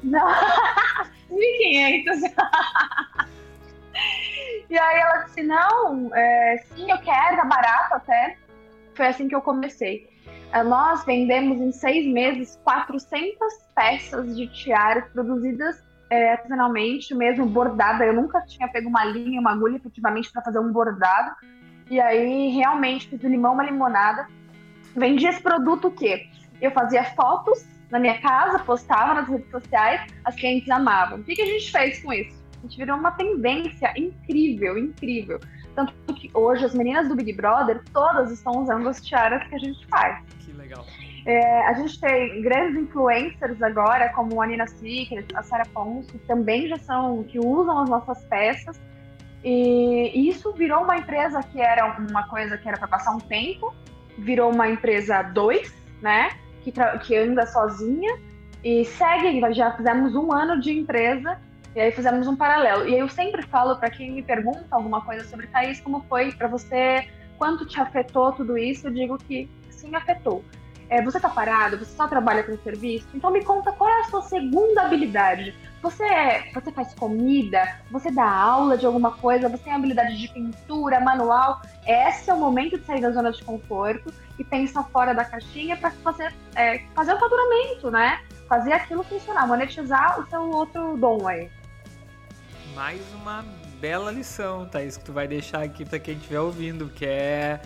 Não, 0.02 0.26
1.500. 1.30 2.35
e 4.71 4.78
aí 4.78 4.99
ela 4.99 5.25
disse, 5.25 5.42
não, 5.42 6.14
é, 6.14 6.64
sim, 6.68 6.90
eu 6.90 6.99
quero, 6.99 7.37
tá 7.37 7.45
barato 7.45 7.95
até. 7.95 8.37
Foi 8.95 9.07
assim 9.07 9.28
que 9.28 9.35
eu 9.35 9.42
comecei. 9.42 10.09
É, 10.52 10.62
nós 10.62 11.04
vendemos 11.04 11.61
em 11.61 11.73
seis 11.73 12.07
meses 12.07 12.59
400 12.64 13.37
peças 13.75 14.37
de 14.37 14.47
tiaras 14.49 15.07
produzidas 15.12 15.83
é, 16.11 16.33
artesanalmente, 16.33 17.15
mesmo 17.15 17.47
bordada. 17.47 18.05
Eu 18.05 18.15
nunca 18.15 18.41
tinha 18.43 18.69
pego 18.69 18.88
uma 18.88 19.05
linha, 19.05 19.41
uma 19.41 19.53
agulha 19.53 19.77
efetivamente 19.77 20.31
para 20.31 20.43
fazer 20.43 20.59
um 20.59 20.73
bordado. 20.73 21.35
E 21.91 22.00
aí, 22.00 22.50
realmente, 22.50 23.09
fiz 23.09 23.23
o 23.23 23.29
limão, 23.29 23.55
uma 23.55 23.65
limonada. 23.65 24.27
Vendi 24.95 25.27
esse 25.27 25.43
produto 25.43 25.88
o 25.88 25.91
quê? 25.91 26.29
Eu 26.61 26.71
fazia 26.71 27.05
fotos 27.05 27.65
na 27.91 27.99
minha 27.99 28.21
casa, 28.21 28.59
postava 28.59 29.15
nas 29.15 29.29
redes 29.29 29.50
sociais, 29.50 30.12
as 30.25 30.35
clientes 30.35 30.69
amavam. 30.71 31.21
O 31.21 31.25
que, 31.25 31.35
que 31.35 31.43
a 31.43 31.47
gente 31.47 31.71
fez 31.71 32.03
com 32.03 32.12
isso? 32.12 32.37
A 32.59 32.67
gente 32.67 32.77
virou 32.77 32.99
uma 32.99 33.12
tendência 33.12 33.93
incrível, 33.97 34.77
incrível. 34.77 35.41
Tanto 35.75 35.95
que 36.15 36.31
hoje 36.35 36.65
as 36.65 36.75
meninas 36.75 37.09
do 37.09 37.15
Big 37.15 37.33
Brother, 37.33 37.83
todas 37.93 38.33
estão 38.33 38.62
usando 38.62 38.88
as 38.88 39.00
tiaras 39.00 39.47
que 39.49 39.55
a 39.55 39.59
gente 39.59 39.87
faz. 39.87 40.23
É, 41.28 41.66
a 41.66 41.75
gente 41.75 42.00
tem 42.00 42.40
grandes 42.40 42.75
influencers 42.85 43.61
agora, 43.61 44.08
como 44.14 44.40
a 44.40 44.47
Nina 44.47 44.66
Secret, 44.66 45.26
a 45.35 45.42
Sarah 45.42 45.66
Ponce, 45.75 46.11
que 46.11 46.26
também 46.26 46.66
já 46.66 46.78
são, 46.78 47.23
que 47.23 47.38
usam 47.38 47.80
as 47.80 47.90
nossas 47.90 48.25
peças. 48.25 48.80
E, 49.44 50.11
e 50.14 50.30
isso 50.30 50.50
virou 50.54 50.85
uma 50.85 50.97
empresa 50.97 51.42
que 51.42 51.61
era 51.61 51.85
uma 51.99 52.26
coisa 52.28 52.56
que 52.56 52.66
era 52.66 52.78
para 52.78 52.88
passar 52.88 53.14
um 53.14 53.20
tempo, 53.20 53.75
virou 54.16 54.50
uma 54.50 54.70
empresa 54.70 55.20
dois, 55.20 55.70
né? 56.00 56.30
Que, 56.64 56.73
que 57.04 57.14
anda 57.14 57.47
sozinha 57.47 58.18
e 58.64 58.87
segue, 58.87 59.52
já 59.52 59.76
fizemos 59.76 60.14
um 60.14 60.32
ano 60.32 60.58
de 60.58 60.73
empresa 60.73 61.38
e 61.76 61.80
aí 61.80 61.92
fizemos 61.92 62.26
um 62.26 62.37
paralelo. 62.37 62.88
E 62.88 62.94
aí 62.94 63.00
eu 63.00 63.08
sempre 63.11 63.42
falo 63.42 63.76
para 63.76 63.90
quem 63.90 64.12
me 64.12 64.23
pergunta 64.23 64.64
alguma 64.70 65.02
coisa 65.02 65.28
sobre 65.28 65.47
Thaís, 65.49 65.78
como 65.78 66.02
foi 66.08 66.32
para 66.32 66.49
você, 66.49 67.06
quanto 67.37 67.66
te 67.66 67.78
afetou 67.78 68.32
tudo 68.32 68.56
isso, 68.56 68.87
eu 68.87 68.92
digo 68.94 69.18
que 69.18 69.47
sim, 69.68 69.94
afetou. 69.94 70.42
É, 70.88 71.02
você 71.02 71.18
está 71.18 71.28
parado, 71.28 71.78
você 71.78 71.95
só 71.95 72.09
trabalha 72.09 72.42
com 72.42 72.57
serviço, 72.59 73.07
então 73.14 73.30
me 73.30 73.45
conta 73.45 73.73
qual 73.73 73.90
é 73.90 74.00
a 74.00 74.04
sua 74.04 74.23
segunda 74.23 74.83
habilidade. 74.83 75.54
Você, 75.83 76.02
é, 76.04 76.50
você 76.52 76.73
faz 76.73 76.95
comida, 76.95 77.80
você 77.90 78.11
dá 78.11 78.28
aula 78.28 78.76
de 78.76 78.87
alguma 78.87 79.12
coisa, 79.12 79.49
você 79.49 79.64
tem 79.64 79.73
habilidade 79.73 80.18
de 80.18 80.28
pintura, 80.28 80.99
manual. 81.00 81.61
Esse 81.87 82.30
é 82.30 82.35
o 82.35 82.38
momento 82.38 82.78
de 82.78 82.85
sair 82.85 83.00
da 83.00 83.11
zona 83.11 83.30
de 83.30 83.45
conforto 83.45 84.12
e 84.38 84.45
pensar 84.45 84.85
fora 84.85 85.14
da 85.14 85.25
caixinha 85.25 85.76
para 85.76 85.90
fazer, 85.90 86.35
é, 86.57 86.78
fazer 86.95 87.14
o 87.14 87.18
faturamento, 87.18 87.90
né? 87.90 88.21
Fazer 88.49 88.73
aquilo 88.73 89.04
funcionar, 89.04 89.47
monetizar 89.47 90.21
o 90.21 90.26
seu 90.28 90.50
outro 90.50 90.97
dom 90.97 91.28
aí 91.28 91.50
mais 92.78 93.02
uma 93.12 93.45
bela 93.80 94.12
lição, 94.12 94.64
Thaís, 94.64 94.97
que 94.97 95.04
tu 95.04 95.12
vai 95.12 95.26
deixar 95.26 95.64
aqui 95.64 95.85
para 95.85 95.99
quem 95.99 96.14
estiver 96.14 96.38
ouvindo, 96.38 96.88
que 96.88 97.04
é 97.04 97.61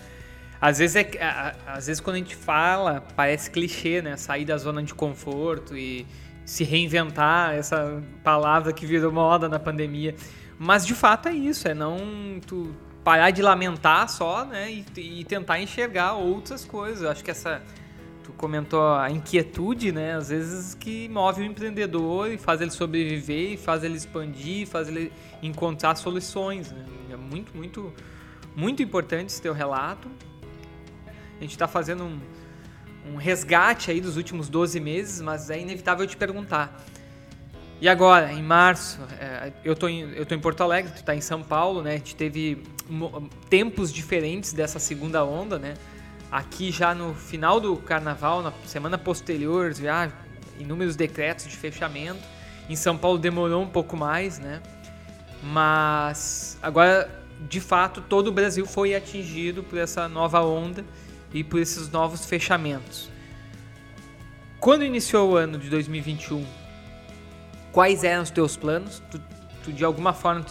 às 0.62 0.78
vezes 0.78 0.94
é 0.94 1.56
às 1.66 1.88
vezes 1.88 2.00
quando 2.00 2.14
a 2.14 2.18
gente 2.20 2.36
fala, 2.36 3.04
parece 3.16 3.50
clichê, 3.50 4.00
né? 4.00 4.16
Sair 4.16 4.44
da 4.44 4.56
zona 4.56 4.80
de 4.80 4.94
conforto 4.94 5.76
e 5.76 6.06
se 6.44 6.62
reinventar, 6.62 7.54
essa 7.54 8.00
palavra 8.22 8.72
que 8.72 8.86
virou 8.86 9.10
moda 9.10 9.48
na 9.48 9.58
pandemia. 9.58 10.14
Mas 10.56 10.86
de 10.86 10.94
fato 10.94 11.28
é 11.28 11.32
isso, 11.34 11.66
é 11.66 11.74
não 11.74 11.98
tu 12.46 12.72
parar 13.02 13.32
de 13.32 13.42
lamentar 13.42 14.08
só, 14.08 14.44
né, 14.44 14.70
e, 14.70 15.20
e 15.20 15.24
tentar 15.24 15.60
enxergar 15.60 16.12
outras 16.12 16.64
coisas. 16.64 17.04
Acho 17.04 17.24
que 17.24 17.32
essa 17.32 17.60
tu 18.22 18.32
comentou 18.34 18.94
a 18.94 19.10
inquietude, 19.10 19.90
né? 19.90 20.14
Às 20.14 20.28
vezes 20.28 20.74
que 20.74 21.08
move 21.08 21.42
o 21.42 21.44
empreendedor 21.44 22.30
e 22.30 22.38
faz 22.38 22.60
ele 22.60 22.70
sobreviver, 22.70 23.54
e 23.54 23.56
faz 23.56 23.82
ele 23.82 23.96
expandir, 23.96 24.68
faz 24.68 24.86
ele 24.86 25.12
encontrar 25.42 25.96
soluções. 25.96 26.70
Né? 26.70 26.84
É 27.10 27.16
muito, 27.16 27.56
muito, 27.56 27.92
muito 28.54 28.80
importante 28.80 29.30
esse 29.30 29.42
teu 29.42 29.52
relato. 29.52 30.08
A 31.42 31.44
gente 31.44 31.56
está 31.56 31.66
fazendo 31.66 32.04
um, 32.04 32.20
um 33.12 33.16
resgate 33.16 33.90
aí 33.90 34.00
dos 34.00 34.16
últimos 34.16 34.48
12 34.48 34.78
meses, 34.78 35.20
mas 35.20 35.50
é 35.50 35.58
inevitável 35.58 36.06
te 36.06 36.16
perguntar. 36.16 36.80
E 37.80 37.88
agora, 37.88 38.32
em 38.32 38.44
março, 38.44 39.00
é, 39.18 39.52
eu 39.64 39.74
tô 39.74 39.88
em, 39.88 40.02
eu 40.12 40.24
tô 40.24 40.36
em 40.36 40.38
Porto 40.38 40.60
Alegre, 40.60 40.92
tu 40.92 40.98
está 40.98 41.16
em 41.16 41.20
São 41.20 41.42
Paulo, 41.42 41.82
né? 41.82 41.94
A 41.94 41.96
gente 41.96 42.14
teve 42.14 42.62
tempos 43.50 43.92
diferentes 43.92 44.52
dessa 44.52 44.78
segunda 44.78 45.24
onda, 45.24 45.58
né? 45.58 45.74
Aqui 46.30 46.70
já 46.70 46.94
no 46.94 47.12
final 47.12 47.58
do 47.58 47.76
carnaval, 47.76 48.40
na 48.40 48.52
semana 48.64 48.96
posterior, 48.96 49.74
já 49.74 50.12
inúmeros 50.60 50.94
decretos 50.94 51.48
de 51.48 51.56
fechamento. 51.56 52.22
Em 52.68 52.76
São 52.76 52.96
Paulo 52.96 53.18
demorou 53.18 53.64
um 53.64 53.68
pouco 53.68 53.96
mais, 53.96 54.38
né? 54.38 54.62
Mas 55.42 56.56
agora, 56.62 57.10
de 57.50 57.60
fato, 57.60 58.00
todo 58.00 58.28
o 58.28 58.32
Brasil 58.32 58.64
foi 58.64 58.94
atingido 58.94 59.64
por 59.64 59.76
essa 59.76 60.08
nova 60.08 60.40
onda 60.40 60.84
e 61.32 61.42
por 61.42 61.60
esses 61.60 61.90
novos 61.90 62.26
fechamentos. 62.26 63.08
Quando 64.60 64.84
iniciou 64.84 65.32
o 65.32 65.36
ano 65.36 65.58
de 65.58 65.68
2021, 65.68 66.44
quais 67.72 68.04
eram 68.04 68.22
os 68.22 68.30
teus 68.30 68.56
planos? 68.56 69.02
Tu, 69.10 69.20
tu 69.64 69.72
de 69.72 69.84
alguma 69.84 70.12
forma 70.12 70.44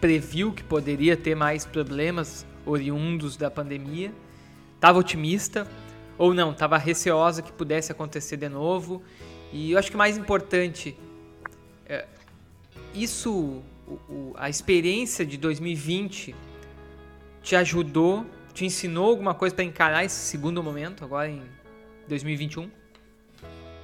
previu 0.00 0.52
que 0.52 0.64
poderia 0.64 1.16
ter 1.16 1.34
mais 1.34 1.64
problemas 1.64 2.44
oriundos 2.66 3.36
da 3.36 3.50
pandemia? 3.50 4.12
estava 4.82 4.98
otimista 4.98 5.64
ou 6.18 6.34
não, 6.34 6.50
estava 6.50 6.76
receosa 6.76 7.40
que 7.40 7.52
pudesse 7.52 7.92
acontecer 7.92 8.36
de 8.36 8.48
novo. 8.48 9.00
E 9.52 9.70
eu 9.70 9.78
acho 9.78 9.92
que 9.92 9.96
mais 9.96 10.18
importante, 10.18 10.96
é, 11.86 12.04
isso, 12.92 13.62
o, 13.86 13.92
o, 14.08 14.34
a 14.36 14.50
experiência 14.50 15.24
de 15.24 15.36
2020 15.36 16.34
te 17.44 17.54
ajudou, 17.54 18.26
te 18.52 18.64
ensinou 18.64 19.10
alguma 19.10 19.34
coisa 19.34 19.54
para 19.54 19.64
encarar 19.64 20.04
esse 20.04 20.14
segundo 20.14 20.62
momento 20.62 21.04
agora 21.04 21.28
em 21.28 21.42
2021? 22.08 22.70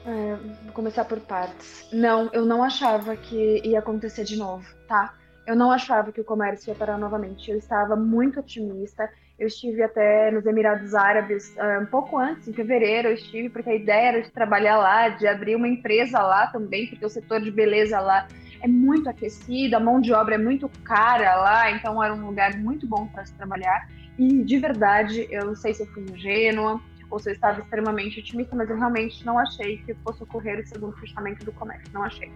É, 0.07 0.37
vou 0.65 0.73
começar 0.73 1.05
por 1.05 1.21
partes. 1.21 1.87
Não, 1.93 2.31
eu 2.33 2.45
não 2.45 2.63
achava 2.63 3.17
que 3.17 3.61
ia 3.65 3.79
acontecer 3.79 4.25
de 4.25 4.37
novo, 4.37 4.67
tá? 4.87 5.15
Eu 5.47 5.57
não 5.57 5.71
achava 5.71 6.13
que 6.13 6.21
o 6.21 6.25
comércio 6.25 6.71
ia 6.71 6.75
parar 6.75 6.99
novamente. 6.99 7.51
Eu 7.51 7.59
estava 7.59 7.97
muito 7.97 8.41
otimista. 8.41 9.11
Eu 9.39 9.47
estive 9.47 9.83
até 9.83 10.31
nos 10.31 10.45
Emirados 10.47 10.95
Árabes 10.95 11.55
uh, 11.57 11.83
um 11.83 11.87
pouco 11.87 12.19
antes, 12.19 12.49
em 12.49 12.53
fevereiro, 12.53 13.09
eu 13.09 13.15
estive, 13.15 13.49
porque 13.49 13.71
a 13.71 13.75
ideia 13.75 14.09
era 14.09 14.23
de 14.23 14.31
trabalhar 14.33 14.77
lá, 14.79 15.11
de 15.11 15.29
abrir 15.29 15.55
uma 15.55 15.69
empresa 15.69 16.19
lá 16.21 16.49
também, 16.49 16.89
porque 16.89 17.07
o 17.07 17.09
setor 17.09 17.41
de 17.41 17.51
beleza 17.51 18.01
lá 18.01 18.27
é 18.61 18.69
muito 18.69 19.09
aquecido, 19.09 19.77
a 19.77 19.81
mão 19.81 20.01
de 20.01 20.13
obra 20.13 20.35
é 20.35 20.39
muito 20.39 20.69
cara 20.85 21.37
lá, 21.37 21.71
então 21.71 22.03
era 22.03 22.15
um 22.15 22.27
lugar 22.27 22.57
muito 22.57 22.87
bom 22.87 23.07
para 23.07 23.25
se 23.25 23.35
trabalhar. 23.35 23.89
E 24.19 24.43
de 24.43 24.59
verdade, 24.59 25.27
eu 25.31 25.47
não 25.47 25.55
sei 25.55 25.75
se 25.75 25.83
eu 25.83 25.87
fui 25.89 26.05
ingênua 26.05 26.81
ou 27.11 27.19
se 27.19 27.31
eu 27.31 27.35
estava 27.35 27.61
extremamente 27.61 28.21
otimista, 28.21 28.55
mas 28.55 28.69
eu 28.69 28.77
realmente 28.77 29.25
não 29.25 29.39
achei 29.39 29.79
que 29.79 29.95
fosse 29.95 30.23
ocorrer 30.23 30.61
o 30.61 30.67
segundo 30.67 30.97
fechamento 30.97 31.45
do 31.45 31.53
comércio, 31.53 31.89
não 31.93 32.03
achei. 32.03 32.31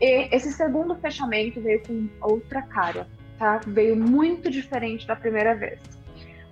E 0.00 0.34
esse 0.34 0.52
segundo 0.52 0.94
fechamento 0.96 1.60
veio 1.60 1.82
com 1.86 2.08
outra 2.20 2.60
cara, 2.62 3.08
tá? 3.38 3.60
Veio 3.66 3.96
muito 3.96 4.50
diferente 4.50 5.06
da 5.06 5.16
primeira 5.16 5.54
vez 5.54 5.80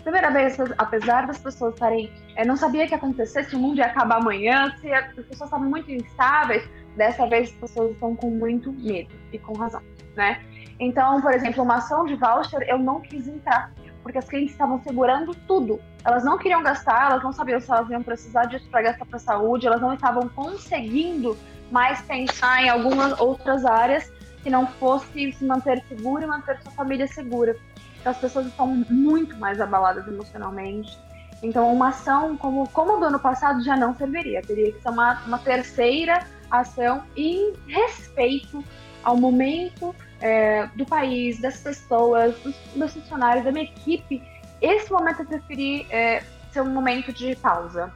primeira 0.04 0.30
vez, 0.30 0.56
apesar 0.76 1.26
das 1.26 1.38
pessoas 1.38 1.74
estarem. 1.74 2.12
É, 2.36 2.44
não 2.44 2.56
sabia 2.56 2.86
que 2.86 2.92
ia 2.92 2.98
acontecer, 2.98 3.44
se 3.44 3.56
o 3.56 3.58
mundo 3.58 3.78
ia 3.78 3.86
acabar 3.86 4.16
amanhã, 4.16 4.76
se 4.80 4.92
as 4.92 5.12
pessoas 5.14 5.40
estavam 5.40 5.68
muito 5.68 5.90
instáveis, 5.90 6.62
dessa 6.96 7.26
vez 7.26 7.50
as 7.50 7.54
pessoas 7.56 7.92
estão 7.92 8.14
com 8.14 8.30
muito 8.30 8.72
medo, 8.72 9.14
e 9.32 9.38
com 9.38 9.52
razão, 9.54 9.82
né? 10.16 10.40
Então, 10.78 11.20
por 11.20 11.32
exemplo, 11.32 11.62
uma 11.62 11.76
ação 11.76 12.04
de 12.04 12.14
voucher 12.16 12.62
eu 12.68 12.78
não 12.78 13.00
quis 13.00 13.28
entrar, 13.28 13.72
porque 14.02 14.18
as 14.18 14.28
clientes 14.28 14.52
estavam 14.52 14.80
segurando 14.82 15.34
tudo. 15.46 15.80
Elas 16.04 16.24
não 16.24 16.36
queriam 16.36 16.62
gastar, 16.62 17.10
elas 17.10 17.22
não 17.22 17.32
sabiam 17.32 17.60
se 17.60 17.70
elas 17.70 17.88
iam 17.90 18.02
precisar 18.02 18.44
disso 18.46 18.68
para 18.70 18.82
gastar 18.82 19.06
para 19.06 19.18
saúde, 19.18 19.66
elas 19.66 19.80
não 19.80 19.94
estavam 19.94 20.28
conseguindo 20.28 21.36
mais 21.70 22.02
pensar 22.02 22.62
em 22.62 22.68
algumas 22.68 23.18
outras 23.20 23.64
áreas 23.64 24.12
que 24.42 24.50
não 24.50 24.66
fosse 24.66 25.32
se 25.32 25.44
manter 25.44 25.82
segura 25.88 26.24
e 26.24 26.26
manter 26.26 26.60
sua 26.60 26.72
família 26.72 27.06
segura 27.06 27.56
as 28.04 28.18
pessoas 28.18 28.46
estão 28.46 28.66
muito 28.66 29.36
mais 29.36 29.60
abaladas 29.60 30.06
emocionalmente. 30.06 30.98
Então, 31.42 31.72
uma 31.72 31.88
ação 31.88 32.36
como, 32.36 32.68
como 32.70 32.98
do 32.98 33.06
ano 33.06 33.18
passado 33.18 33.62
já 33.62 33.76
não 33.76 33.94
serviria. 33.94 34.42
Teria 34.42 34.72
que 34.72 34.80
ser 34.80 34.88
uma, 34.88 35.20
uma 35.26 35.38
terceira 35.38 36.26
ação 36.50 37.04
em 37.16 37.52
respeito 37.66 38.64
ao 39.02 39.16
momento 39.16 39.94
é, 40.20 40.66
do 40.74 40.86
país, 40.86 41.40
das 41.40 41.60
pessoas, 41.60 42.38
dos 42.40 42.54
meus 42.74 42.92
funcionários, 42.92 43.44
da 43.44 43.52
minha 43.52 43.64
equipe. 43.64 44.22
Esse 44.60 44.90
momento 44.90 45.20
eu 45.20 45.26
preferi 45.26 45.86
é, 45.90 46.22
ser 46.52 46.62
um 46.62 46.70
momento 46.70 47.12
de 47.12 47.36
pausa. 47.36 47.92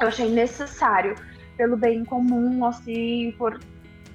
Eu 0.00 0.08
achei 0.08 0.28
necessário, 0.28 1.14
pelo 1.56 1.76
bem 1.76 2.04
comum, 2.04 2.64
assim, 2.66 3.34
por, 3.38 3.60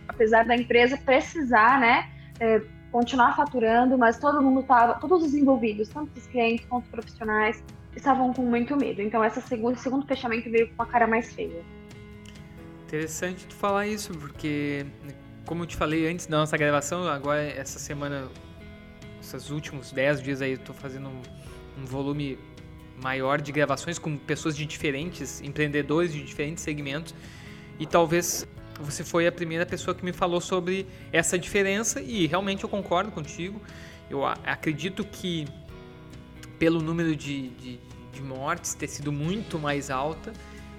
apesar 0.07 0.45
da 0.45 0.55
empresa 0.55 0.97
precisar, 0.97 1.79
né, 1.79 2.09
é, 2.39 2.61
continuar 2.91 3.35
faturando, 3.35 3.97
mas 3.97 4.19
todo 4.19 4.41
mundo 4.41 4.61
estava, 4.61 4.95
todos 4.95 5.23
os 5.23 5.33
envolvidos, 5.33 5.89
tanto 5.89 6.11
os 6.17 6.27
clientes 6.27 6.65
quanto 6.65 6.83
os 6.83 6.89
profissionais, 6.89 7.63
estavam 7.95 8.33
com 8.33 8.43
muito 8.43 8.75
medo. 8.75 9.01
Então 9.01 9.23
esse 9.23 9.41
segundo, 9.41 9.77
segundo 9.77 10.05
fechamento 10.05 10.49
veio 10.49 10.67
com 10.67 10.75
uma 10.75 10.85
cara 10.85 11.07
mais 11.07 11.33
feia. 11.33 11.63
Interessante 12.89 13.45
tu 13.45 13.53
falar 13.53 13.85
isso, 13.85 14.11
porque 14.15 14.83
como 15.45 15.61
eu 15.61 15.67
te 15.67 15.75
falei 15.75 16.09
antes 16.09 16.25
da 16.25 16.37
nossa 16.37 16.57
gravação, 16.57 17.07
agora 17.07 17.43
essa 17.43 17.77
semana, 17.77 18.27
esses 19.21 19.51
últimos 19.51 19.91
10 19.91 20.23
dias 20.23 20.41
aí, 20.41 20.53
eu 20.53 20.57
tô 20.57 20.73
fazendo 20.73 21.07
um, 21.07 21.21
um 21.79 21.85
volume 21.85 22.39
maior 22.99 23.39
de 23.39 23.51
gravações 23.51 23.99
com 23.99 24.17
pessoas 24.17 24.57
de 24.57 24.65
diferentes, 24.65 25.39
empreendedores 25.41 26.11
de 26.11 26.23
diferentes 26.23 26.63
segmentos, 26.63 27.13
e 27.77 27.85
talvez 27.85 28.47
você 28.79 29.03
foi 29.03 29.27
a 29.27 29.31
primeira 29.31 29.67
pessoa 29.67 29.93
que 29.93 30.03
me 30.03 30.11
falou 30.11 30.41
sobre 30.41 30.87
essa 31.13 31.37
diferença 31.37 32.01
e 32.01 32.25
realmente 32.25 32.63
eu 32.63 32.69
concordo 32.69 33.11
contigo. 33.11 33.61
Eu 34.09 34.25
acredito 34.25 35.03
que 35.03 35.45
pelo 36.57 36.81
número 36.81 37.15
de, 37.15 37.49
de, 37.49 37.79
de 38.11 38.21
mortes 38.23 38.73
ter 38.73 38.87
sido 38.87 39.11
muito 39.11 39.59
mais 39.59 39.91
alta, 39.91 40.33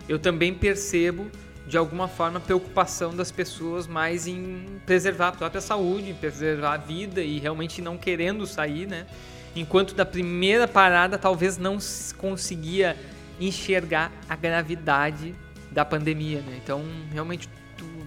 eu 0.08 0.18
também 0.18 0.52
percebo 0.52 1.30
de 1.70 1.78
alguma 1.78 2.08
forma 2.08 2.40
preocupação 2.40 3.14
das 3.14 3.30
pessoas 3.30 3.86
mais 3.86 4.26
em 4.26 4.80
preservar 4.84 5.28
a 5.28 5.32
própria 5.32 5.60
saúde, 5.60 6.10
em 6.10 6.14
preservar 6.14 6.74
a 6.74 6.76
vida 6.76 7.22
e 7.22 7.38
realmente 7.38 7.80
não 7.80 7.96
querendo 7.96 8.44
sair, 8.44 8.88
né? 8.88 9.06
Enquanto 9.54 9.94
da 9.94 10.04
primeira 10.04 10.66
parada 10.66 11.16
talvez 11.16 11.56
não 11.58 11.78
conseguia 12.18 12.96
enxergar 13.38 14.10
a 14.28 14.34
gravidade 14.34 15.32
da 15.70 15.84
pandemia, 15.84 16.40
né? 16.40 16.60
Então, 16.62 16.82
realmente 17.12 17.48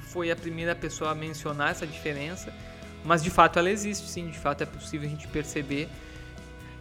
foi 0.01 0.29
a 0.29 0.35
primeira 0.35 0.75
pessoa 0.75 1.11
a 1.11 1.15
mencionar 1.15 1.71
essa 1.71 1.87
diferença, 1.87 2.53
mas 3.05 3.23
de 3.23 3.29
fato 3.29 3.57
ela 3.57 3.69
existe, 3.69 4.09
sim, 4.09 4.27
de 4.27 4.37
fato 4.37 4.61
é 4.61 4.65
possível 4.65 5.07
a 5.07 5.09
gente 5.09 5.25
perceber. 5.29 5.87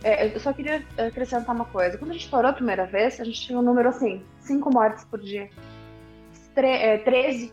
É, 0.03 0.35
eu 0.35 0.41
só 0.41 0.53
queria 0.53 0.85
acrescentar 0.99 1.55
uma 1.55 1.65
coisa. 1.65 1.97
Quando 1.97 2.11
a 2.11 2.15
gente 2.15 2.29
parou 2.29 2.51
a 2.51 2.53
primeira 2.53 2.87
vez, 2.87 3.21
a 3.21 3.25
gente 3.25 3.41
tinha 3.41 3.57
um 3.57 3.63
número 3.63 3.89
assim, 3.89 4.21
5 4.41 4.69
mortes 4.69 5.05
por 5.05 5.21
dia. 5.21 5.49
É, 6.57 6.99
13 6.99 7.53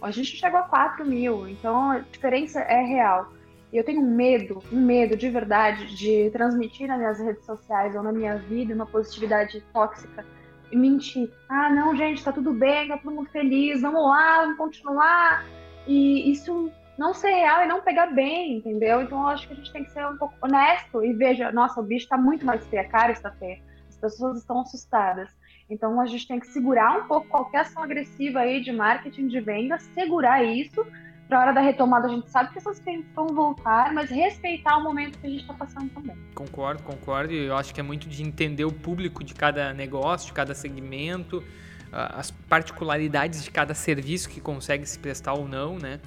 A 0.00 0.10
gente 0.10 0.36
chegou 0.36 0.60
a 0.60 0.62
4 0.62 1.04
mil, 1.04 1.48
então 1.48 1.90
a 1.90 1.98
diferença 1.98 2.60
é 2.60 2.82
real. 2.82 3.32
E 3.72 3.76
eu 3.76 3.84
tenho 3.84 4.02
medo, 4.02 4.62
um 4.72 4.80
medo 4.80 5.16
de 5.16 5.28
verdade, 5.28 5.94
de 5.94 6.30
transmitir 6.30 6.88
nas 6.88 6.98
minhas 6.98 7.20
redes 7.20 7.44
sociais 7.44 7.94
ou 7.94 8.02
na 8.02 8.12
minha 8.12 8.36
vida 8.36 8.74
uma 8.74 8.86
positividade 8.86 9.62
tóxica 9.72 10.24
e 10.72 10.76
mentir. 10.76 11.30
Ah, 11.48 11.68
não, 11.70 11.94
gente, 11.94 12.24
tá 12.24 12.32
tudo 12.32 12.52
bem, 12.52 12.88
tá 12.88 12.96
todo 12.96 13.14
mundo 13.14 13.28
feliz, 13.30 13.82
vamos 13.82 14.02
lá, 14.02 14.42
vamos 14.42 14.56
continuar. 14.56 15.44
E 15.86 16.30
isso 16.30 16.70
não 16.98 17.14
ser 17.14 17.30
real 17.30 17.64
e 17.64 17.68
não 17.68 17.82
pegar 17.82 18.06
bem, 18.06 18.56
entendeu? 18.56 19.02
Então 19.02 19.20
eu 19.20 19.28
acho 19.28 19.46
que 19.46 19.52
a 19.52 19.56
gente 19.56 19.72
tem 19.72 19.84
que 19.84 19.92
ser 19.92 20.06
um 20.06 20.16
pouco 20.16 20.34
honesto 20.40 21.04
e 21.04 21.12
veja, 21.12 21.52
nossa, 21.52 21.80
o 21.80 21.84
bicho 21.84 22.08
tá 22.08 22.16
muito 22.16 22.44
mais 22.44 22.66
feio, 22.66 22.82
a 22.82 22.88
cara 22.88 23.12
está 23.12 23.30
feia. 23.30 23.62
As 23.88 23.96
pessoas 23.96 24.38
estão 24.38 24.60
assustadas. 24.60 25.30
Então 25.68 26.00
a 26.00 26.06
gente 26.06 26.26
tem 26.26 26.40
que 26.40 26.46
segurar 26.46 26.98
um 26.98 27.06
pouco 27.06 27.28
qualquer 27.28 27.60
ação 27.60 27.82
agressiva 27.82 28.40
aí 28.40 28.60
de 28.60 28.72
marketing, 28.72 29.28
de 29.28 29.40
venda, 29.40 29.78
segurar 29.78 30.42
isso 30.42 30.84
para 31.28 31.38
a 31.38 31.40
hora 31.42 31.52
da 31.52 31.60
retomada 31.60 32.06
a 32.06 32.10
gente 32.10 32.30
sabe 32.30 32.50
que 32.52 32.58
essas 32.58 32.80
clientes 32.80 33.10
vão 33.14 33.26
voltar, 33.26 33.92
mas 33.92 34.08
respeitar 34.08 34.78
o 34.78 34.82
momento 34.82 35.18
que 35.18 35.26
a 35.26 35.30
gente 35.30 35.42
está 35.42 35.52
passando 35.52 35.90
também. 35.90 36.16
Concordo, 36.34 36.82
concordo. 36.82 37.34
Eu 37.34 37.54
acho 37.54 37.74
que 37.74 37.80
é 37.80 37.82
muito 37.82 38.08
de 38.08 38.22
entender 38.22 38.64
o 38.64 38.72
público 38.72 39.22
de 39.22 39.34
cada 39.34 39.74
negócio, 39.74 40.28
de 40.28 40.32
cada 40.32 40.54
segmento, 40.54 41.44
as 41.92 42.30
particularidades 42.30 43.44
de 43.44 43.50
cada 43.50 43.74
serviço 43.74 44.30
que 44.30 44.40
consegue 44.40 44.86
se 44.86 44.98
prestar 44.98 45.34
ou 45.34 45.46
não, 45.46 45.78
né? 45.78 46.00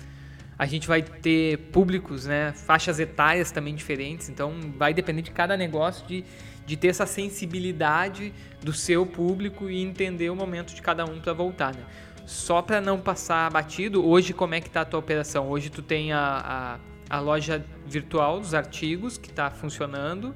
A 0.62 0.68
gente 0.68 0.88
vai 0.88 1.02
ter 1.02 1.58
públicos, 1.72 2.28
né, 2.28 2.54
faixas 2.54 3.00
etárias 3.00 3.50
também 3.50 3.74
diferentes, 3.74 4.30
então 4.30 4.54
vai 4.78 4.94
depender 4.94 5.24
de 5.24 5.32
cada 5.32 5.58
negócio 5.58 6.06
de, 6.06 6.24
de 6.68 6.78
ter 6.78 6.90
essa 6.90 7.08
sensibilidade 7.08 8.32
do 8.62 8.72
seu 8.72 9.04
público 9.04 9.72
e 9.72 9.82
entender 9.82 10.30
o 10.30 10.36
momento 10.36 10.76
de 10.76 10.82
cada 10.84 11.04
um 11.04 11.20
para 11.20 11.34
voltar, 11.34 11.74
né? 11.74 11.84
Só 12.28 12.62
para 12.62 12.80
não 12.80 13.00
passar 13.00 13.50
batido, 13.50 14.06
hoje 14.06 14.34
como 14.34 14.54
é 14.54 14.62
que 14.62 14.70
tá 14.70 14.82
a 14.82 14.86
tua 14.86 15.00
operação? 15.00 15.50
Hoje 15.50 15.72
tu 15.72 15.82
tem 15.82 16.14
a, 16.14 16.80
a, 17.10 17.18
a 17.18 17.20
loja 17.20 17.66
virtual 17.88 18.40
dos 18.40 18.54
artigos 18.54 19.18
que 19.18 19.32
está 19.32 19.50
funcionando 19.50 20.36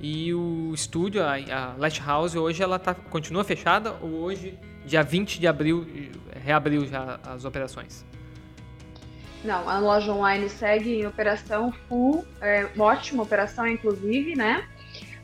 e 0.00 0.32
o 0.32 0.72
estúdio, 0.72 1.22
a, 1.22 1.34
a 1.34 2.06
House, 2.06 2.34
hoje 2.34 2.62
ela 2.62 2.78
tá, 2.78 2.94
continua 2.94 3.44
fechada 3.44 3.92
ou 4.00 4.12
hoje, 4.22 4.58
dia 4.86 5.02
20 5.02 5.38
de 5.38 5.46
abril, 5.46 5.86
reabriu 6.42 6.86
já 6.86 7.20
as 7.22 7.44
operações? 7.44 8.06
Não, 9.44 9.68
a 9.68 9.78
loja 9.78 10.12
online 10.12 10.48
segue 10.48 11.00
em 11.00 11.06
operação 11.06 11.72
full, 11.88 12.24
é, 12.40 12.68
ótima 12.78 13.22
operação 13.22 13.66
inclusive, 13.66 14.34
né? 14.34 14.66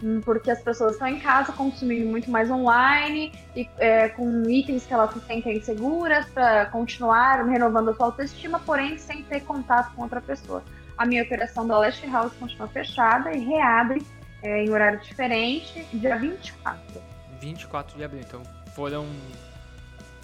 Hum, 0.03 0.21
porque 0.25 0.51
as 0.51 0.61
pessoas 0.61 0.93
estão 0.93 1.09
em 1.09 1.19
casa 1.19 1.53
consumindo 1.53 2.07
muito 2.07 2.31
mais 2.31 2.51
online 2.51 3.33
e 3.57 3.69
é, 3.79 4.09
com 4.11 4.49
itens 4.49 4.85
que 4.87 4.93
elas 4.93 5.13
se 5.13 5.21
sentem 5.21 5.61
seguras 5.61 6.27
para 6.27 6.67
continuar 6.67 7.45
renovando 7.47 7.91
a 7.91 7.95
sua 7.95 8.07
autoestima, 8.07 8.61
porém 8.61 8.99
sem 8.99 9.23
ter 9.25 9.41
contato 9.41 9.95
com 9.95 10.03
outra 10.03 10.21
pessoa. 10.21 10.63
A 10.97 11.07
minha 11.07 11.23
operação 11.23 11.67
da 11.67 11.79
Last 11.79 12.07
House 12.07 12.33
continua 12.35 12.69
fechada 12.69 13.33
e 13.35 13.41
reabre 13.45 14.05
é, 14.43 14.65
em 14.65 14.71
horário 14.71 15.01
diferente, 15.01 15.87
dia 15.93 16.17
24. 16.17 17.03
24 17.41 17.97
de 17.97 18.05
abril, 18.05 18.21
então 18.21 18.43
foram 18.75 19.07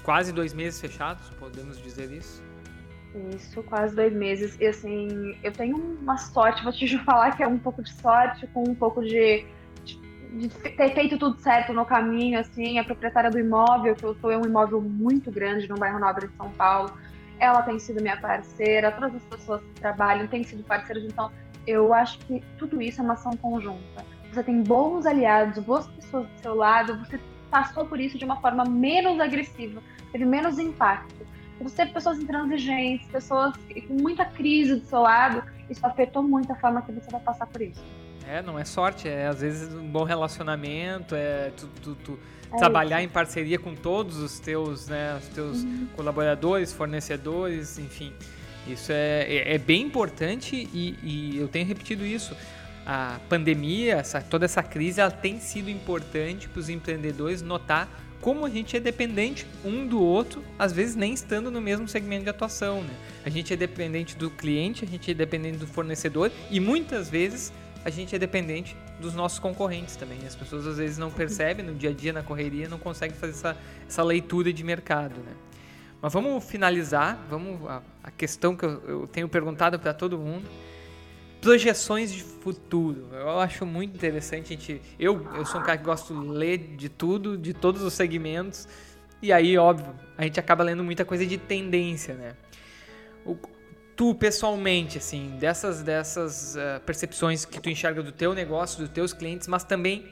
quase 0.02 0.32
dois 0.32 0.52
meses 0.52 0.80
fechados, 0.80 1.28
podemos 1.38 1.80
dizer 1.82 2.10
isso? 2.12 2.49
Isso, 3.34 3.62
quase 3.64 3.94
dois 3.94 4.12
meses. 4.12 4.56
E 4.60 4.66
assim, 4.66 5.36
eu 5.42 5.52
tenho 5.52 5.76
uma 5.76 6.16
sorte, 6.16 6.62
vou 6.62 6.72
te 6.72 6.86
falar 7.04 7.36
que 7.36 7.42
é 7.42 7.48
um 7.48 7.58
pouco 7.58 7.82
de 7.82 7.92
sorte 7.94 8.46
com 8.48 8.62
um 8.68 8.74
pouco 8.74 9.02
de 9.02 9.44
de 10.32 10.48
ter 10.48 10.94
feito 10.94 11.18
tudo 11.18 11.40
certo 11.40 11.72
no 11.72 11.84
caminho, 11.84 12.38
assim, 12.38 12.78
a 12.78 12.84
proprietária 12.84 13.30
do 13.30 13.38
imóvel, 13.38 13.94
que 13.96 14.04
eu 14.04 14.14
sou, 14.20 14.30
é 14.30 14.38
um 14.38 14.44
imóvel 14.44 14.80
muito 14.80 15.30
grande 15.30 15.68
no 15.68 15.76
bairro 15.76 15.98
Nobre 15.98 16.28
de 16.28 16.36
São 16.36 16.50
Paulo, 16.52 16.92
ela 17.38 17.62
tem 17.62 17.78
sido 17.78 18.00
minha 18.00 18.16
parceira, 18.16 18.92
todas 18.92 19.14
as 19.14 19.24
pessoas 19.24 19.60
que 19.62 19.80
trabalham 19.80 20.26
têm 20.26 20.44
sido 20.44 20.62
parceiras, 20.62 21.04
então 21.04 21.32
eu 21.66 21.92
acho 21.92 22.18
que 22.20 22.42
tudo 22.58 22.80
isso 22.80 23.00
é 23.00 23.04
uma 23.04 23.14
ação 23.14 23.36
conjunta. 23.36 24.04
Você 24.32 24.42
tem 24.42 24.62
bons 24.62 25.06
aliados, 25.06 25.62
boas 25.64 25.86
pessoas 25.88 26.28
do 26.28 26.40
seu 26.40 26.54
lado, 26.54 26.98
você 26.98 27.18
passou 27.50 27.84
por 27.86 27.98
isso 27.98 28.16
de 28.16 28.24
uma 28.24 28.40
forma 28.40 28.64
menos 28.64 29.18
agressiva, 29.18 29.82
teve 30.12 30.24
menos 30.24 30.58
impacto. 30.58 31.26
Você 31.60 31.76
teve 31.76 31.92
pessoas 31.92 32.18
intransigentes, 32.18 33.06
pessoas 33.08 33.54
com 33.86 33.94
muita 33.94 34.24
crise 34.24 34.76
do 34.76 34.86
seu 34.86 35.00
lado, 35.00 35.42
isso 35.68 35.84
afetou 35.86 36.22
muito 36.22 36.50
a 36.52 36.56
forma 36.56 36.82
que 36.82 36.92
você 36.92 37.10
vai 37.10 37.20
passar 37.20 37.46
por 37.46 37.60
isso. 37.60 37.82
É, 38.26 38.42
não 38.42 38.58
é 38.58 38.64
sorte, 38.64 39.08
é 39.08 39.26
às 39.26 39.40
vezes 39.40 39.74
um 39.74 39.88
bom 39.88 40.04
relacionamento, 40.04 41.14
é 41.14 41.50
tu, 41.56 41.68
tu, 41.82 41.94
tu 41.96 42.18
é 42.52 42.56
trabalhar 42.56 43.00
isso. 43.00 43.10
em 43.10 43.12
parceria 43.12 43.58
com 43.58 43.74
todos 43.74 44.18
os 44.18 44.38
teus, 44.38 44.88
né, 44.88 45.16
os 45.20 45.28
teus 45.28 45.62
uhum. 45.62 45.88
colaboradores, 45.96 46.72
fornecedores, 46.72 47.78
enfim. 47.78 48.12
Isso 48.66 48.92
é, 48.92 49.22
é, 49.22 49.54
é 49.54 49.58
bem 49.58 49.82
importante 49.82 50.68
e, 50.72 50.96
e, 51.02 51.38
eu 51.38 51.48
tenho 51.48 51.66
repetido 51.66 52.04
isso. 52.04 52.36
A 52.86 53.18
pandemia, 53.28 53.96
essa, 53.96 54.20
toda 54.20 54.44
essa 54.44 54.62
crise, 54.62 55.00
ela 55.00 55.10
tem 55.10 55.40
sido 55.40 55.70
importante 55.70 56.48
para 56.48 56.60
os 56.60 56.68
empreendedores 56.68 57.42
notar 57.42 57.88
como 58.20 58.44
a 58.44 58.50
gente 58.50 58.76
é 58.76 58.80
dependente 58.80 59.46
um 59.64 59.86
do 59.86 60.00
outro, 60.00 60.44
às 60.58 60.72
vezes 60.72 60.94
nem 60.94 61.12
estando 61.12 61.50
no 61.50 61.60
mesmo 61.60 61.88
segmento 61.88 62.24
de 62.24 62.30
atuação. 62.30 62.82
Né? 62.82 62.94
A 63.24 63.30
gente 63.30 63.52
é 63.52 63.56
dependente 63.56 64.16
do 64.16 64.30
cliente, 64.30 64.84
a 64.84 64.88
gente 64.88 65.10
é 65.10 65.14
dependente 65.14 65.58
do 65.58 65.66
fornecedor 65.66 66.30
e 66.50 66.60
muitas 66.60 67.08
vezes 67.08 67.52
a 67.84 67.90
gente 67.90 68.14
é 68.14 68.18
dependente 68.18 68.76
dos 69.00 69.14
nossos 69.14 69.38
concorrentes 69.38 69.96
também. 69.96 70.18
As 70.26 70.34
pessoas 70.34 70.66
às 70.66 70.76
vezes 70.76 70.98
não 70.98 71.10
percebem 71.10 71.64
no 71.64 71.74
dia 71.74 71.90
a 71.90 71.92
dia, 71.92 72.12
na 72.12 72.22
correria, 72.22 72.68
não 72.68 72.78
conseguem 72.78 73.16
fazer 73.16 73.32
essa, 73.32 73.56
essa 73.88 74.02
leitura 74.02 74.52
de 74.52 74.62
mercado, 74.62 75.14
né? 75.20 75.32
Mas 76.02 76.12
vamos 76.12 76.42
finalizar, 76.44 77.18
vamos 77.28 77.68
a, 77.68 77.82
a 78.02 78.10
questão 78.10 78.56
que 78.56 78.64
eu, 78.64 78.82
eu 78.86 79.06
tenho 79.06 79.28
perguntado 79.28 79.78
para 79.78 79.92
todo 79.92 80.18
mundo. 80.18 80.48
Projeções 81.40 82.12
de 82.12 82.22
futuro. 82.22 83.08
Eu 83.12 83.38
acho 83.38 83.64
muito 83.64 83.94
interessante. 83.94 84.52
A 84.52 84.56
gente, 84.56 84.82
eu, 84.98 85.26
eu 85.34 85.46
sou 85.46 85.60
um 85.60 85.64
cara 85.64 85.78
que 85.78 85.84
gosto 85.84 86.14
de 86.14 86.28
ler 86.28 86.58
de 86.76 86.88
tudo, 86.88 87.36
de 87.38 87.54
todos 87.54 87.82
os 87.82 87.94
segmentos. 87.94 88.68
E 89.22 89.32
aí, 89.32 89.56
óbvio, 89.56 89.94
a 90.18 90.24
gente 90.24 90.38
acaba 90.38 90.62
lendo 90.64 90.84
muita 90.84 91.04
coisa 91.04 91.24
de 91.24 91.38
tendência, 91.38 92.14
né? 92.14 92.36
O, 93.24 93.36
tu 93.96 94.14
pessoalmente, 94.14 94.98
assim, 94.98 95.36
dessas, 95.38 95.82
dessas 95.82 96.56
uh, 96.56 96.80
percepções 96.86 97.44
que 97.44 97.60
tu 97.60 97.68
enxerga 97.68 98.02
do 98.02 98.12
teu 98.12 98.34
negócio, 98.34 98.80
dos 98.80 98.88
teus 98.88 99.12
clientes, 99.12 99.46
mas 99.46 99.62
também 99.62 100.08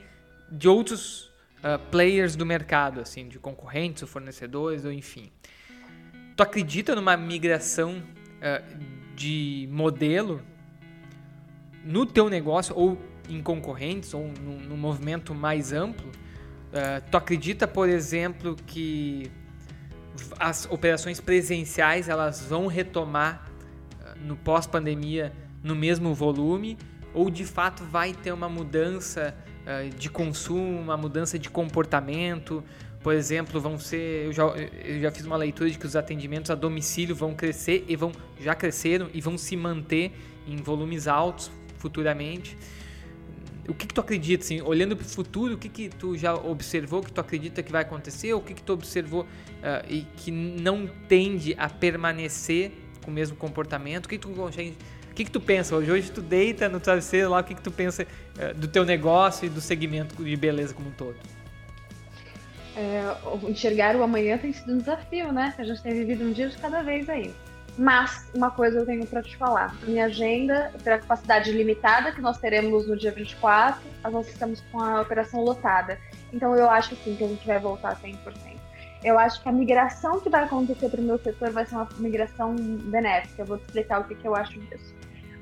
de 0.50 0.68
outros 0.68 1.32
uh, 1.58 1.78
players 1.90 2.36
do 2.36 2.44
mercado, 2.44 3.00
assim, 3.00 3.28
de 3.28 3.38
concorrentes 3.38 4.02
ou 4.02 4.08
fornecedores, 4.08 4.84
ou 4.84 4.92
enfim. 4.92 5.30
Tu 6.36 6.42
acredita 6.42 6.94
numa 6.94 7.16
migração 7.16 8.02
uh, 8.02 9.14
de 9.14 9.66
modelo 9.70 10.42
no 11.88 12.07
teu 12.07 12.29
negócio 12.29 12.77
ou 12.77 12.98
em 13.29 13.42
concorrentes 13.42 14.14
ou 14.14 14.31
num 14.68 14.77
movimento 14.77 15.35
mais 15.35 15.72
amplo? 15.72 16.11
tu 17.11 17.16
acredita, 17.16 17.66
por 17.66 17.88
exemplo, 17.88 18.55
que 18.66 19.31
as 20.38 20.66
operações 20.70 21.18
presenciais 21.18 22.11
elas 22.11 22.42
vão 22.42 22.66
retomar 22.66 23.51
no 24.20 24.37
pós-pandemia 24.37 25.33
no 25.62 25.74
mesmo 25.74 26.14
volume 26.14 26.77
ou 27.14 27.31
de 27.31 27.44
fato 27.44 27.85
vai 27.85 28.12
ter 28.12 28.33
uma 28.33 28.48
mudança 28.48 29.35
uh, 29.64 29.88
de 29.96 30.11
consumo, 30.11 30.79
uma 30.81 30.96
mudança 30.96 31.38
de 31.38 31.48
comportamento? 31.48 32.62
Por 33.03 33.14
exemplo, 33.14 33.61
vão 33.61 33.79
ser. 33.79 34.27
Eu 34.27 34.33
já, 34.33 34.44
eu 34.44 35.01
já 35.01 35.11
fiz 35.11 35.24
uma 35.24 35.37
leitura 35.37 35.70
de 35.70 35.79
que 35.79 35.87
os 35.87 35.96
atendimentos 35.96 36.51
a 36.51 36.55
domicílio 36.55 37.14
vão 37.14 37.35
crescer 37.35 37.85
e 37.88 37.96
vão 37.96 38.12
já 38.40 38.55
cresceram 38.55 39.09
e 39.14 39.20
vão 39.20 39.38
se 39.38 39.57
manter 39.57 40.12
em 40.46 40.57
volumes 40.57 41.07
altos 41.07 41.51
futuramente. 41.78 42.56
O 43.68 43.74
que, 43.74 43.86
que 43.86 43.92
tu 43.92 44.00
acredita, 44.00 44.44
assim, 44.44 44.62
olhando 44.62 44.96
para 44.96 45.04
o 45.04 45.08
futuro, 45.08 45.54
o 45.54 45.58
que, 45.58 45.68
que 45.68 45.88
tu 45.90 46.16
já 46.16 46.34
observou 46.34 47.02
que 47.02 47.12
tu 47.12 47.20
acredita 47.20 47.62
que 47.62 47.70
vai 47.70 47.82
acontecer, 47.82 48.32
o 48.32 48.40
que, 48.40 48.54
que 48.54 48.62
tu 48.62 48.72
observou 48.72 49.22
uh, 49.22 49.26
e 49.88 50.06
que 50.16 50.30
não 50.30 50.86
tende 51.06 51.54
a 51.58 51.68
permanecer 51.68 52.72
com 53.04 53.10
o 53.10 53.14
mesmo 53.14 53.36
comportamento? 53.36 54.06
O 54.06 54.08
que 54.08 54.18
tu 54.18 54.28
consegue 54.30 54.74
o 55.10 55.14
que, 55.18 55.24
que 55.24 55.30
tu 55.30 55.40
pensa 55.40 55.74
hoje? 55.74 55.90
Hoje 55.90 56.12
tu 56.12 56.22
deita 56.22 56.68
no 56.68 56.78
travesseiro 56.78 57.30
lá, 57.30 57.40
o 57.40 57.44
que, 57.44 57.54
que 57.54 57.60
tu 57.60 57.72
pensa 57.72 58.06
é, 58.38 58.54
do 58.54 58.68
teu 58.68 58.84
negócio 58.84 59.46
e 59.46 59.48
do 59.48 59.60
segmento 59.60 60.22
de 60.22 60.36
beleza 60.36 60.72
como 60.72 60.88
um 60.88 60.92
todo? 60.92 61.16
É, 62.76 63.02
enxergar 63.50 63.96
o 63.96 64.02
amanhã 64.04 64.38
tem 64.38 64.52
sido 64.52 64.72
um 64.72 64.78
desafio, 64.78 65.32
né? 65.32 65.52
A 65.58 65.64
gente 65.64 65.82
tem 65.82 65.92
vivido 65.92 66.24
um 66.24 66.32
dia 66.32 66.48
de 66.48 66.56
cada 66.58 66.82
vez 66.82 67.08
aí. 67.08 67.34
Mas 67.78 68.28
uma 68.34 68.50
coisa 68.50 68.80
eu 68.80 68.86
tenho 68.86 69.06
para 69.06 69.22
te 69.22 69.36
falar. 69.36 69.72
Minha 69.84 70.06
agenda, 70.06 70.72
pela 70.82 70.98
capacidade 70.98 71.52
limitada 71.52 72.10
que 72.10 72.20
nós 72.20 72.36
teremos 72.38 72.88
no 72.88 72.96
dia 72.96 73.12
24, 73.12 73.80
nós 74.10 74.28
estamos 74.28 74.60
com 74.72 74.80
a 74.80 75.00
operação 75.00 75.44
lotada. 75.44 75.98
Então 76.32 76.56
eu 76.56 76.68
acho 76.68 76.96
sim 76.96 77.14
que 77.14 77.22
a 77.22 77.28
gente 77.28 77.46
vai 77.46 77.60
voltar 77.60 77.96
100% 77.96 78.58
eu 79.02 79.18
acho 79.18 79.42
que 79.42 79.48
a 79.48 79.52
migração 79.52 80.20
que 80.20 80.28
vai 80.28 80.44
acontecer 80.44 80.88
para 80.88 81.00
o 81.00 81.04
meu 81.04 81.18
setor 81.18 81.50
vai 81.50 81.64
ser 81.64 81.76
uma 81.76 81.88
migração 81.98 82.54
benéfica. 82.56 83.42
Eu 83.42 83.46
vou 83.46 83.58
te 83.58 83.64
explicar 83.66 84.00
o 84.00 84.04
que, 84.04 84.14
que 84.14 84.26
eu 84.26 84.34
acho 84.34 84.58
disso. 84.60 84.94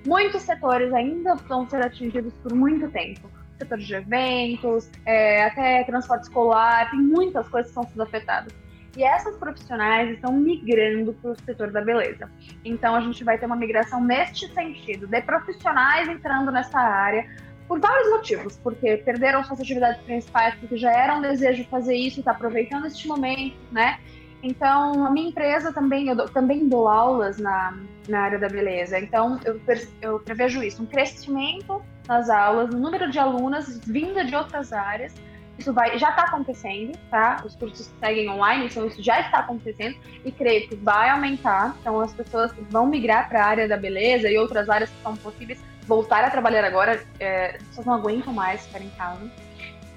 Muitos 0.06 0.42
setores 0.42 0.92
ainda 0.92 1.34
vão 1.34 1.68
ser 1.68 1.82
atingidos 1.82 2.32
por 2.42 2.54
muito 2.54 2.88
tempo. 2.90 3.30
Setor 3.58 3.78
de 3.78 3.94
eventos, 3.94 4.90
é, 5.06 5.44
até 5.44 5.82
transporte 5.84 6.24
escolar, 6.24 6.90
tem 6.90 7.00
muitas 7.00 7.48
coisas 7.48 7.72
que 7.72 7.78
estão 7.78 7.90
sendo 7.90 8.02
afetadas. 8.02 8.52
E 8.96 9.04
essas 9.04 9.36
profissionais 9.36 10.10
estão 10.10 10.32
migrando 10.32 11.12
para 11.14 11.30
o 11.32 11.36
setor 11.36 11.70
da 11.70 11.82
beleza. 11.82 12.30
Então 12.64 12.94
a 12.94 13.00
gente 13.00 13.22
vai 13.22 13.38
ter 13.38 13.46
uma 13.46 13.56
migração 13.56 14.02
neste 14.02 14.52
sentido, 14.54 15.06
de 15.06 15.20
profissionais 15.20 16.08
entrando 16.08 16.50
nessa 16.50 16.78
área, 16.78 17.28
por 17.68 17.80
vários 17.80 18.08
motivos, 18.10 18.56
porque 18.62 18.96
perderam 18.98 19.42
suas 19.44 19.60
atividades 19.60 20.00
principais, 20.02 20.54
porque 20.54 20.76
já 20.76 20.92
era 20.92 21.16
um 21.16 21.20
desejo 21.20 21.64
fazer 21.64 21.96
isso 21.96 22.20
está 22.20 22.30
aproveitando 22.30 22.86
este 22.86 23.08
momento, 23.08 23.56
né? 23.72 23.98
Então, 24.42 25.04
a 25.04 25.10
minha 25.10 25.28
empresa 25.28 25.72
também, 25.72 26.08
eu 26.08 26.28
também 26.28 26.68
dou 26.68 26.86
aulas 26.86 27.38
na, 27.38 27.76
na 28.08 28.20
área 28.20 28.38
da 28.38 28.48
beleza. 28.48 28.98
Então, 28.98 29.40
eu, 29.44 29.60
eu 30.00 30.20
prevejo 30.20 30.62
isso, 30.62 30.82
um 30.82 30.86
crescimento 30.86 31.82
nas 32.06 32.30
aulas, 32.30 32.70
no 32.70 32.78
número 32.78 33.10
de 33.10 33.18
alunas 33.18 33.80
vinda 33.80 34.24
de 34.24 34.36
outras 34.36 34.72
áreas. 34.72 35.12
Isso 35.58 35.72
vai, 35.72 35.98
já 35.98 36.10
está 36.10 36.24
acontecendo, 36.24 36.96
tá? 37.10 37.42
Os 37.44 37.56
cursos 37.56 37.90
seguem 37.98 38.28
online, 38.28 38.66
então 38.66 38.86
isso 38.86 39.02
já 39.02 39.20
está 39.20 39.38
acontecendo 39.38 39.96
e 40.24 40.30
creio 40.30 40.68
que 40.68 40.76
vai 40.76 41.08
aumentar. 41.08 41.74
Então, 41.80 41.98
as 42.00 42.12
pessoas 42.12 42.52
vão 42.70 42.86
migrar 42.86 43.28
para 43.28 43.42
a 43.42 43.46
área 43.46 43.68
da 43.68 43.76
beleza 43.76 44.30
e 44.30 44.36
outras 44.36 44.68
áreas 44.68 44.90
que 44.90 45.02
são 45.02 45.16
possíveis 45.16 45.58
voltar 45.86 46.24
a 46.24 46.30
trabalhar 46.30 46.64
agora, 46.64 47.02
é, 47.20 47.56
as 47.56 47.62
pessoas 47.62 47.86
não 47.86 47.94
aguentam 47.94 48.32
mais 48.32 48.66
ficar 48.66 48.82
em 48.82 48.90
casa. 48.90 49.30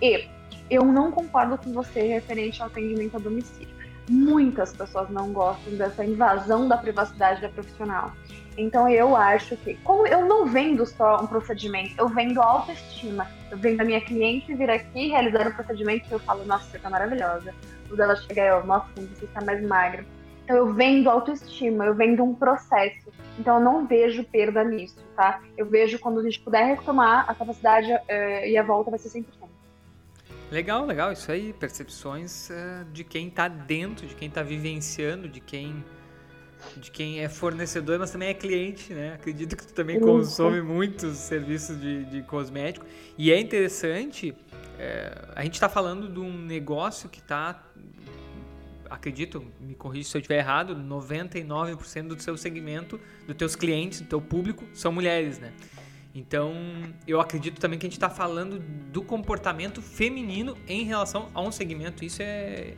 E 0.01 0.27
eu 0.69 0.85
não 0.85 1.11
concordo 1.11 1.57
com 1.57 1.73
você 1.73 2.01
referente 2.01 2.61
ao 2.61 2.67
atendimento 2.67 3.15
a 3.15 3.19
domicílio. 3.19 3.75
Muitas 4.07 4.71
pessoas 4.73 5.09
não 5.09 5.33
gostam 5.33 5.73
dessa 5.73 6.05
invasão 6.05 6.67
da 6.67 6.77
privacidade 6.77 7.41
da 7.41 7.49
profissional. 7.49 8.11
Então 8.59 8.89
eu 8.89 9.15
acho 9.15 9.55
que, 9.55 9.75
como 9.85 10.05
eu 10.05 10.25
não 10.25 10.45
vendo 10.45 10.85
só 10.85 11.21
um 11.21 11.27
procedimento, 11.27 11.93
eu 11.97 12.09
vendo 12.09 12.41
autoestima. 12.41 13.25
Eu 13.49 13.57
vendo 13.57 13.79
a 13.79 13.85
minha 13.85 14.01
cliente 14.01 14.53
vir 14.53 14.69
aqui 14.69 15.07
realizar 15.07 15.47
um 15.47 15.53
procedimento 15.53 16.07
que 16.09 16.13
eu 16.13 16.19
falo, 16.19 16.45
nossa, 16.45 16.65
você 16.65 16.77
tá 16.77 16.89
maravilhosa. 16.89 17.55
Quando 17.87 18.01
ela 18.01 18.17
chega, 18.17 18.41
eu, 18.41 18.65
nossa, 18.65 18.87
você 18.95 19.23
está 19.23 19.41
mais 19.45 19.65
magra. 19.65 20.05
Então 20.43 20.57
eu 20.57 20.73
vendo 20.73 21.09
autoestima, 21.09 21.85
eu 21.85 21.95
vendo 21.95 22.21
um 22.21 22.35
processo. 22.35 23.13
Então 23.39 23.55
eu 23.55 23.61
não 23.61 23.87
vejo 23.87 24.25
perda 24.25 24.61
nisso, 24.63 24.97
tá? 25.15 25.41
Eu 25.57 25.65
vejo 25.65 25.97
quando 25.97 26.19
a 26.19 26.23
gente 26.23 26.41
puder 26.41 26.65
retomar 26.65 27.29
a 27.29 27.33
capacidade 27.33 27.89
uh, 27.89 28.45
e 28.45 28.57
a 28.57 28.63
volta 28.63 28.89
vai 28.89 28.99
ser 28.99 29.07
100%. 29.07 29.25
Legal, 30.51 30.85
legal. 30.85 31.13
Isso 31.13 31.31
aí, 31.31 31.53
percepções 31.53 32.49
uh, 32.49 32.83
de 32.91 33.05
quem 33.05 33.29
está 33.29 33.47
dentro, 33.47 34.05
de 34.05 34.15
quem 34.15 34.27
está 34.27 34.43
vivenciando, 34.43 35.29
de 35.29 35.39
quem 35.39 35.85
de 36.77 36.91
quem 36.91 37.19
é 37.21 37.29
fornecedor, 37.29 37.99
mas 37.99 38.11
também 38.11 38.29
é 38.29 38.33
cliente, 38.33 38.93
né? 38.93 39.13
Acredito 39.13 39.55
que 39.55 39.65
tu 39.65 39.73
também 39.73 39.99
consome 39.99 40.61
muitos 40.61 41.17
serviços 41.17 41.79
de, 41.79 42.05
de 42.05 42.21
cosmético. 42.23 42.85
E 43.17 43.31
é 43.31 43.39
interessante, 43.39 44.35
é, 44.77 45.29
a 45.35 45.43
gente 45.43 45.53
está 45.53 45.69
falando 45.69 46.09
de 46.09 46.19
um 46.19 46.37
negócio 46.37 47.09
que 47.09 47.19
está 47.19 47.63
acredito, 48.89 49.45
me 49.59 49.75
corrija 49.75 50.09
se 50.09 50.17
eu 50.17 50.19
estiver 50.19 50.39
errado, 50.39 50.75
99% 50.75 52.07
do 52.07 52.21
seu 52.21 52.35
segmento, 52.35 52.99
dos 53.27 53.35
teus 53.35 53.55
clientes, 53.55 54.01
do 54.01 54.07
teu 54.07 54.19
público, 54.19 54.65
são 54.73 54.91
mulheres, 54.91 55.39
né? 55.39 55.53
Então, 56.13 56.53
eu 57.07 57.21
acredito 57.21 57.61
também 57.61 57.77
que 57.77 57.85
a 57.85 57.89
gente 57.89 57.97
está 57.97 58.09
falando 58.09 58.59
do 58.91 59.03
comportamento 59.03 59.81
feminino 59.81 60.57
em 60.67 60.83
relação 60.83 61.29
a 61.33 61.41
um 61.41 61.51
segmento. 61.51 62.03
Isso 62.03 62.21
é, 62.21 62.73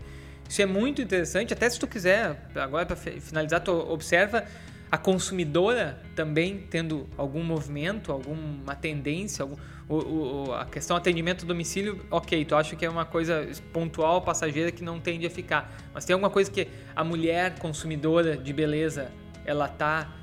isso 0.52 0.62
é 0.62 0.66
muito 0.66 1.02
interessante. 1.02 1.54
Até 1.54 1.70
se 1.70 1.80
tu 1.80 1.88
quiser, 1.88 2.38
agora 2.56 2.86
para 2.86 2.98
finalizar, 2.98 3.62
tu 3.62 3.72
observa 3.72 4.44
a 4.92 4.98
consumidora 4.98 5.98
também 6.14 6.68
tendo 6.70 7.08
algum 7.18 7.42
movimento, 7.42 8.12
alguma 8.12 8.76
tendência, 8.76 9.44
algum, 9.44 9.56
o, 9.88 9.96
o, 10.50 10.54
a 10.54 10.66
questão 10.66 10.98
atendimento 10.98 11.46
domicílio, 11.46 12.06
ok, 12.12 12.44
tu 12.44 12.54
acha 12.54 12.76
que 12.76 12.86
é 12.86 12.90
uma 12.90 13.06
coisa 13.06 13.48
pontual, 13.72 14.24
passageira 14.24 14.74
que 14.74 14.84
não 14.84 15.00
tende 15.00 15.26
a 15.26 15.30
ficar. 15.30 15.74
Mas 15.94 16.04
tem 16.04 16.14
alguma 16.16 16.30
coisa 16.30 16.52
que 16.52 16.68
a 16.94 17.02
mulher 17.02 17.58
consumidora 17.58 18.36
de 18.36 18.52
beleza, 18.52 19.10
ela 19.46 19.70
tá. 19.70 20.14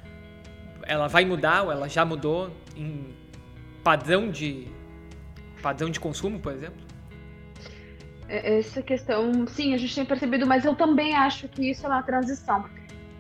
Ela 0.83 1.09
vai 1.09 1.25
mudar, 1.25 1.62
ou 1.62 1.73
ela 1.73 1.88
já 1.88 2.05
mudou 2.05 2.55
em 2.77 3.14
padrão 3.83 4.31
de. 4.31 4.67
padrão 5.62 5.88
de 5.88 5.99
consumo, 5.99 6.38
por 6.38 6.53
exemplo? 6.53 6.88
É, 8.29 8.59
essa 8.59 8.83
questão, 8.83 9.47
sim, 9.47 9.75
a 9.75 9.79
gente 9.79 9.95
tem 9.95 10.05
percebido, 10.05 10.47
mas 10.47 10.64
eu 10.64 10.75
também 10.75 11.14
acho 11.14 11.49
que 11.49 11.71
isso 11.71 11.87
é 11.87 11.88
uma 11.88 12.03
transição. 12.03 12.64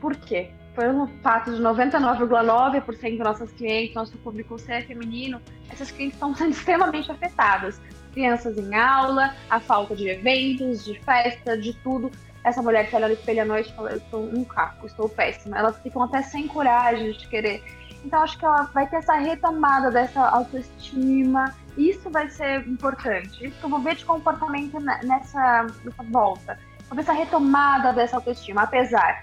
Por 0.00 0.14
quê? 0.14 0.50
pelo 0.78 1.08
fato 1.24 1.52
de 1.52 1.60
99,9% 1.60 3.18
das 3.18 3.26
nossas 3.26 3.50
clientes, 3.50 3.96
nosso 3.96 4.16
público 4.18 4.56
ser 4.60 4.86
feminino, 4.86 5.42
essas 5.68 5.90
clientes 5.90 6.14
estão 6.14 6.32
sendo 6.36 6.52
extremamente 6.52 7.10
afetadas. 7.10 7.80
Crianças 8.12 8.56
em 8.56 8.72
aula, 8.76 9.34
a 9.50 9.58
falta 9.58 9.96
de 9.96 10.08
eventos, 10.08 10.84
de 10.84 10.96
festa, 11.00 11.58
de 11.58 11.72
tudo. 11.72 12.12
Essa 12.44 12.62
mulher 12.62 12.88
que 12.88 12.94
olha 12.94 13.08
no 13.08 13.14
espelho 13.14 13.42
à 13.42 13.44
noite 13.44 13.74
fala, 13.74 13.90
eu 13.90 13.96
estou 13.96 14.22
um 14.22 14.44
caco, 14.44 14.86
estou 14.86 15.08
péssima. 15.08 15.58
Elas 15.58 15.76
ficam 15.82 16.04
até 16.04 16.22
sem 16.22 16.46
coragem 16.46 17.10
de 17.10 17.26
querer. 17.26 17.60
Então, 18.04 18.22
acho 18.22 18.38
que 18.38 18.44
ela 18.44 18.62
vai 18.72 18.88
ter 18.88 18.96
essa 18.96 19.14
retomada 19.14 19.90
dessa 19.90 20.20
autoestima. 20.28 21.52
Isso 21.78 22.10
vai 22.10 22.28
ser 22.28 22.66
importante. 22.68 23.46
Isso 23.46 23.58
que 23.58 23.64
eu 23.64 23.70
vou 23.70 23.80
ver 23.80 23.94
de 23.94 24.04
comportamento 24.04 24.78
nessa, 24.80 25.66
nessa 25.84 26.02
volta. 26.10 26.58
Vou 26.88 26.96
ver 26.96 27.02
essa 27.02 27.12
retomada 27.12 27.92
dessa 27.92 28.16
autoestima. 28.16 28.62
Apesar 28.62 29.22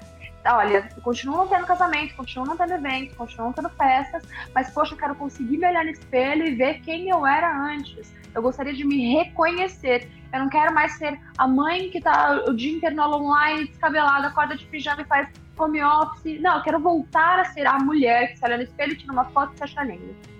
olha, 0.53 0.87
continuo 1.01 1.37
não 1.37 1.47
tendo 1.47 1.65
casamento, 1.65 2.15
continuo 2.15 2.45
não 2.45 2.57
tendo 2.57 2.73
eventos, 2.73 3.15
continuo 3.15 3.47
não 3.47 3.53
tendo 3.53 3.69
festas, 3.69 4.23
mas 4.53 4.69
poxa, 4.69 4.93
eu 4.93 4.97
quero 4.97 5.15
conseguir 5.15 5.57
me 5.57 5.67
olhar 5.67 5.83
no 5.83 5.89
espelho 5.89 6.45
e 6.45 6.55
ver 6.55 6.81
quem 6.81 7.09
eu 7.09 7.25
era 7.25 7.51
antes. 7.57 8.13
Eu 8.33 8.41
gostaria 8.41 8.73
de 8.73 8.85
me 8.85 9.15
reconhecer. 9.15 10.09
Eu 10.31 10.39
não 10.39 10.49
quero 10.49 10.73
mais 10.73 10.97
ser 10.97 11.19
a 11.37 11.47
mãe 11.47 11.89
que 11.89 12.01
tá 12.01 12.43
o 12.47 12.53
dia 12.53 12.75
inteiro 12.75 12.95
no 12.95 13.03
online, 13.03 13.67
descabelada, 13.67 14.27
acorda 14.27 14.55
de 14.55 14.65
pijama 14.65 15.01
e 15.01 15.05
faz 15.05 15.29
home 15.57 15.81
office. 15.81 16.41
Não, 16.41 16.57
eu 16.57 16.63
quero 16.63 16.79
voltar 16.79 17.39
a 17.39 17.45
ser 17.45 17.65
a 17.65 17.79
mulher 17.79 18.31
que 18.31 18.37
se 18.37 18.45
olha 18.45 18.57
no 18.57 18.63
espelho, 18.63 18.95
tira 18.97 19.13
uma 19.13 19.25
foto 19.25 19.53
e 19.53 19.57
se 19.57 19.63
acha 19.63 19.83
linda. 19.83 20.34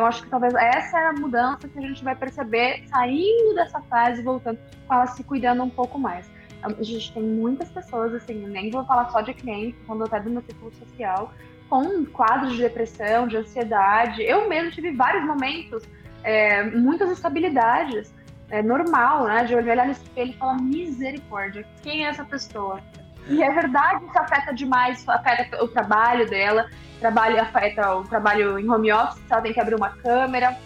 Então, 0.00 0.08
acho 0.08 0.22
que 0.22 0.30
talvez 0.30 0.54
essa 0.54 0.98
é 0.98 1.06
a 1.08 1.12
mudança 1.12 1.68
que 1.68 1.78
a 1.78 1.82
gente 1.82 2.02
vai 2.02 2.16
perceber 2.16 2.84
saindo 2.88 3.54
dessa 3.54 3.82
fase, 3.82 4.22
voltando 4.22 4.58
com 4.88 4.94
ela 4.94 5.06
se 5.06 5.22
cuidando 5.22 5.62
um 5.62 5.68
pouco 5.68 5.98
mais 5.98 6.26
a 6.62 6.82
gente 6.82 7.12
tem 7.12 7.22
muitas 7.22 7.70
pessoas, 7.70 8.14
assim, 8.14 8.46
nem 8.46 8.70
vou 8.70 8.84
falar 8.84 9.10
só 9.10 9.20
de 9.20 9.32
clientes, 9.32 9.80
quando 9.86 10.04
até 10.04 10.20
do 10.20 10.30
meu 10.30 10.42
círculo 10.42 10.72
social, 10.74 11.32
com 11.68 12.04
quadros 12.06 12.52
de 12.52 12.58
depressão, 12.58 13.26
de 13.26 13.36
ansiedade. 13.36 14.22
Eu 14.22 14.48
mesmo 14.48 14.70
tive 14.70 14.90
vários 14.92 15.24
momentos, 15.24 15.82
é, 16.22 16.62
muitas 16.64 17.10
instabilidades. 17.10 18.12
É 18.50 18.62
normal, 18.62 19.24
né? 19.24 19.44
De 19.44 19.54
olhar 19.54 19.86
no 19.86 19.92
espelho 19.92 20.30
e 20.30 20.36
falar, 20.36 20.60
misericórdia, 20.60 21.64
quem 21.82 22.04
é 22.04 22.08
essa 22.08 22.24
pessoa? 22.24 22.80
E 23.28 23.42
é 23.42 23.50
verdade, 23.52 24.04
isso 24.04 24.18
afeta 24.18 24.52
demais, 24.52 24.98
isso 24.98 25.10
afeta 25.10 25.62
o 25.62 25.68
trabalho 25.68 26.28
dela, 26.28 26.68
trabalho 26.98 27.40
afeta 27.40 27.96
o 27.96 28.04
trabalho 28.04 28.58
em 28.58 28.68
home 28.68 28.92
office, 28.92 29.20
ela 29.30 29.40
tem 29.40 29.52
que 29.52 29.60
abrir 29.60 29.74
uma 29.74 29.90
câmera. 29.90 30.56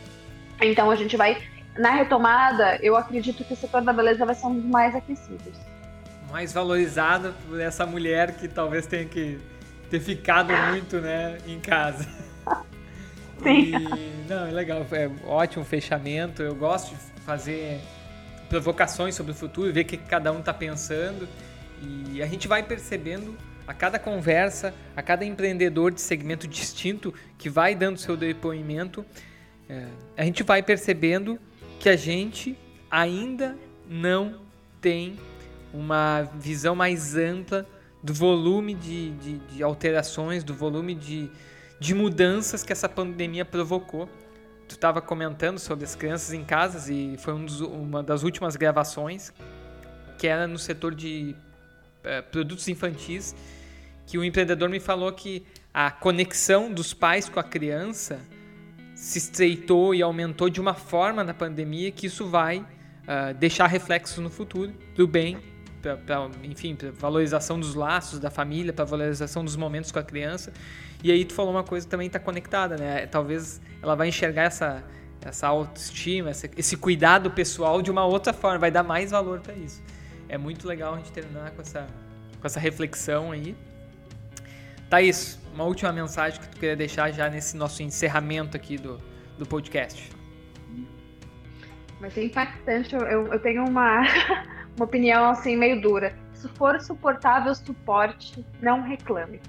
Então 0.60 0.90
a 0.90 0.96
gente 0.96 1.16
vai, 1.16 1.42
na 1.76 1.90
retomada, 1.90 2.78
eu 2.82 2.96
acredito 2.96 3.44
que 3.44 3.52
o 3.52 3.56
setor 3.56 3.82
da 3.82 3.92
beleza 3.92 4.24
vai 4.24 4.34
ser 4.34 4.46
um 4.46 4.54
dos 4.54 4.64
mais 4.64 4.94
aquecidos 4.94 5.54
mais 6.34 6.52
valorizada 6.52 7.32
por 7.46 7.60
essa 7.60 7.86
mulher 7.86 8.32
que 8.32 8.48
talvez 8.48 8.88
tenha 8.88 9.04
que 9.04 9.38
ter 9.88 10.00
ficado 10.00 10.52
muito, 10.72 11.00
né, 11.00 11.38
em 11.46 11.60
casa. 11.60 12.04
Sim. 13.40 13.70
E, 13.70 14.28
não, 14.28 14.44
é 14.44 14.50
legal, 14.50 14.84
é 14.90 15.08
ótimo 15.28 15.64
fechamento. 15.64 16.42
Eu 16.42 16.56
gosto 16.56 16.90
de 16.90 16.96
fazer 17.20 17.80
provocações 18.48 19.14
sobre 19.14 19.30
o 19.30 19.34
futuro, 19.34 19.72
ver 19.72 19.82
o 19.82 19.84
que 19.84 19.96
cada 19.96 20.32
um 20.32 20.40
está 20.40 20.52
pensando. 20.52 21.28
E 21.84 22.22
a 22.22 22.26
gente 22.26 22.48
vai 22.48 22.62
percebendo 22.62 23.36
a 23.66 23.72
cada 23.72 23.98
conversa, 23.98 24.74
a 24.94 25.02
cada 25.02 25.24
empreendedor 25.24 25.90
de 25.90 26.00
segmento 26.00 26.46
distinto 26.46 27.12
que 27.38 27.48
vai 27.48 27.74
dando 27.74 27.98
seu 27.98 28.16
depoimento, 28.16 29.04
é, 29.68 29.86
a 30.16 30.24
gente 30.24 30.42
vai 30.42 30.62
percebendo 30.62 31.38
que 31.80 31.88
a 31.88 31.96
gente 31.96 32.56
ainda 32.90 33.56
não 33.88 34.40
tem 34.80 35.18
uma 35.72 36.22
visão 36.34 36.76
mais 36.76 37.16
ampla 37.16 37.66
do 38.02 38.12
volume 38.12 38.74
de, 38.74 39.10
de, 39.12 39.38
de 39.38 39.62
alterações, 39.62 40.44
do 40.44 40.54
volume 40.54 40.94
de, 40.94 41.30
de 41.80 41.94
mudanças 41.94 42.62
que 42.62 42.72
essa 42.72 42.88
pandemia 42.88 43.44
provocou. 43.44 44.08
Tu 44.68 44.74
estava 44.74 45.00
comentando 45.00 45.58
sobre 45.58 45.84
as 45.84 45.94
crianças 45.94 46.32
em 46.32 46.44
casa 46.44 46.92
e 46.92 47.16
foi 47.16 47.32
um 47.34 47.44
dos, 47.44 47.60
uma 47.60 48.02
das 48.02 48.22
últimas 48.22 48.56
gravações 48.56 49.32
que 50.18 50.26
era 50.26 50.46
no 50.46 50.58
setor 50.58 50.94
de 50.94 51.34
uh, 52.04 52.22
produtos 52.30 52.68
infantis, 52.68 53.34
que 54.06 54.18
o 54.18 54.24
empreendedor 54.24 54.68
me 54.68 54.80
falou 54.80 55.12
que 55.12 55.44
a 55.72 55.90
conexão 55.90 56.72
dos 56.72 56.94
pais 56.94 57.28
com 57.28 57.40
a 57.40 57.44
criança 57.44 58.20
se 58.94 59.18
estreitou 59.18 59.94
e 59.94 60.02
aumentou 60.02 60.48
de 60.48 60.60
uma 60.60 60.74
forma 60.74 61.24
na 61.24 61.34
pandemia 61.34 61.90
que 61.90 62.06
isso 62.06 62.26
vai 62.26 62.58
uh, 62.58 63.34
deixar 63.38 63.66
reflexos 63.66 64.18
no 64.18 64.30
futuro, 64.30 64.72
do 64.94 65.06
bem 65.06 65.38
para 65.82 66.30
enfim, 66.42 66.74
pra 66.74 66.90
valorização 66.92 67.60
dos 67.60 67.74
laços 67.74 68.18
da 68.18 68.30
família, 68.30 68.72
para 68.72 68.86
valorização 68.86 69.44
dos 69.44 69.54
momentos 69.54 69.92
com 69.92 69.98
a 69.98 70.02
criança. 70.02 70.50
E 71.02 71.12
aí 71.12 71.24
tu 71.26 71.34
falou 71.34 71.50
uma 71.50 71.64
coisa 71.64 71.86
que 71.86 71.90
também 71.90 72.06
está 72.06 72.18
conectada, 72.18 72.76
né? 72.78 73.06
Talvez 73.06 73.60
ela 73.82 73.94
vai 73.94 74.08
enxergar 74.08 74.44
essa 74.44 74.82
essa 75.28 75.46
autoestima, 75.46 76.30
esse 76.30 76.76
cuidado 76.76 77.30
pessoal 77.30 77.80
de 77.80 77.90
uma 77.90 78.04
outra 78.04 78.32
forma, 78.32 78.58
vai 78.58 78.70
dar 78.70 78.82
mais 78.82 79.10
valor 79.10 79.40
para 79.40 79.54
isso. 79.54 79.82
É 80.34 80.38
muito 80.38 80.66
legal 80.66 80.94
a 80.94 80.96
gente 80.96 81.12
terminar 81.12 81.52
com 81.52 81.62
essa, 81.62 81.86
com 82.40 82.46
essa 82.46 82.58
reflexão 82.58 83.30
aí. 83.30 83.56
Thaís, 84.90 85.40
uma 85.54 85.64
última 85.64 85.92
mensagem 85.92 86.40
que 86.40 86.48
tu 86.48 86.58
queria 86.58 86.76
deixar 86.76 87.10
já 87.12 87.30
nesse 87.30 87.56
nosso 87.56 87.82
encerramento 87.82 88.56
aqui 88.56 88.76
do, 88.76 89.00
do 89.38 89.46
podcast. 89.46 90.10
Vai 92.00 92.10
ser 92.10 92.24
impactante. 92.24 92.94
Eu, 92.94 93.28
eu 93.32 93.38
tenho 93.40 93.64
uma, 93.64 94.02
uma 94.76 94.84
opinião 94.84 95.30
assim 95.30 95.56
meio 95.56 95.80
dura. 95.80 96.14
Se 96.34 96.48
for 96.48 96.80
suportável, 96.80 97.54
suporte, 97.54 98.44
não 98.60 98.82
reclame. 98.82 99.40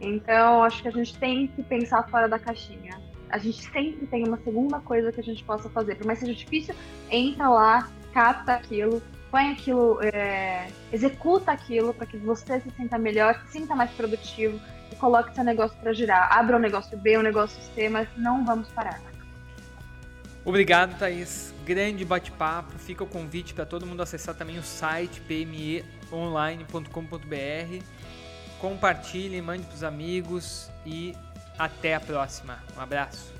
Então, 0.00 0.62
acho 0.62 0.82
que 0.82 0.88
a 0.88 0.90
gente 0.90 1.16
tem 1.18 1.46
que 1.46 1.62
pensar 1.62 2.02
fora 2.10 2.28
da 2.28 2.38
caixinha. 2.38 3.00
A 3.30 3.38
gente 3.38 3.62
sempre 3.70 4.06
tem 4.06 4.26
uma 4.26 4.36
segunda 4.38 4.78
coisa 4.80 5.10
que 5.10 5.20
a 5.20 5.24
gente 5.24 5.42
possa 5.44 5.70
fazer. 5.70 5.94
Por 5.94 6.06
mais 6.06 6.18
que 6.18 6.26
seja 6.26 6.38
difícil, 6.38 6.74
entra 7.10 7.48
lá, 7.48 7.88
capta 8.12 8.52
aquilo, 8.52 9.02
põe 9.30 9.52
aquilo, 9.52 10.00
é, 10.02 10.68
executa 10.92 11.52
aquilo 11.52 11.92
para 11.92 12.06
que 12.06 12.16
você 12.16 12.60
se 12.60 12.70
sinta 12.76 12.98
melhor, 12.98 13.40
se 13.46 13.52
sinta 13.52 13.74
mais 13.74 13.90
produtivo 13.90 14.60
e 14.90 14.96
coloque 14.96 15.34
seu 15.34 15.44
negócio 15.44 15.76
para 15.78 15.92
girar. 15.92 16.32
Abra 16.32 16.56
um 16.56 16.60
negócio 16.60 16.96
B, 16.96 17.18
um 17.18 17.22
negócio 17.22 17.60
C, 17.74 17.88
mas 17.88 18.08
não 18.16 18.44
vamos 18.44 18.68
parar. 18.68 19.00
Obrigado, 20.44 20.96
Thaís. 20.96 21.52
Grande 21.64 22.04
bate-papo. 22.04 22.78
Fica 22.78 23.02
o 23.02 23.06
convite 23.06 23.52
para 23.52 23.66
todo 23.66 23.84
mundo 23.84 24.00
acessar 24.00 24.34
também 24.34 24.58
o 24.58 24.62
site 24.62 25.20
pmeonline.com.br. 25.22 27.84
Compartilhe, 28.60 29.42
mande 29.42 29.66
para 29.66 29.74
os 29.74 29.82
amigos 29.82 30.70
e 30.86 31.16
até 31.58 31.96
a 31.96 32.00
próxima. 32.00 32.60
Um 32.76 32.80
abraço. 32.80 33.34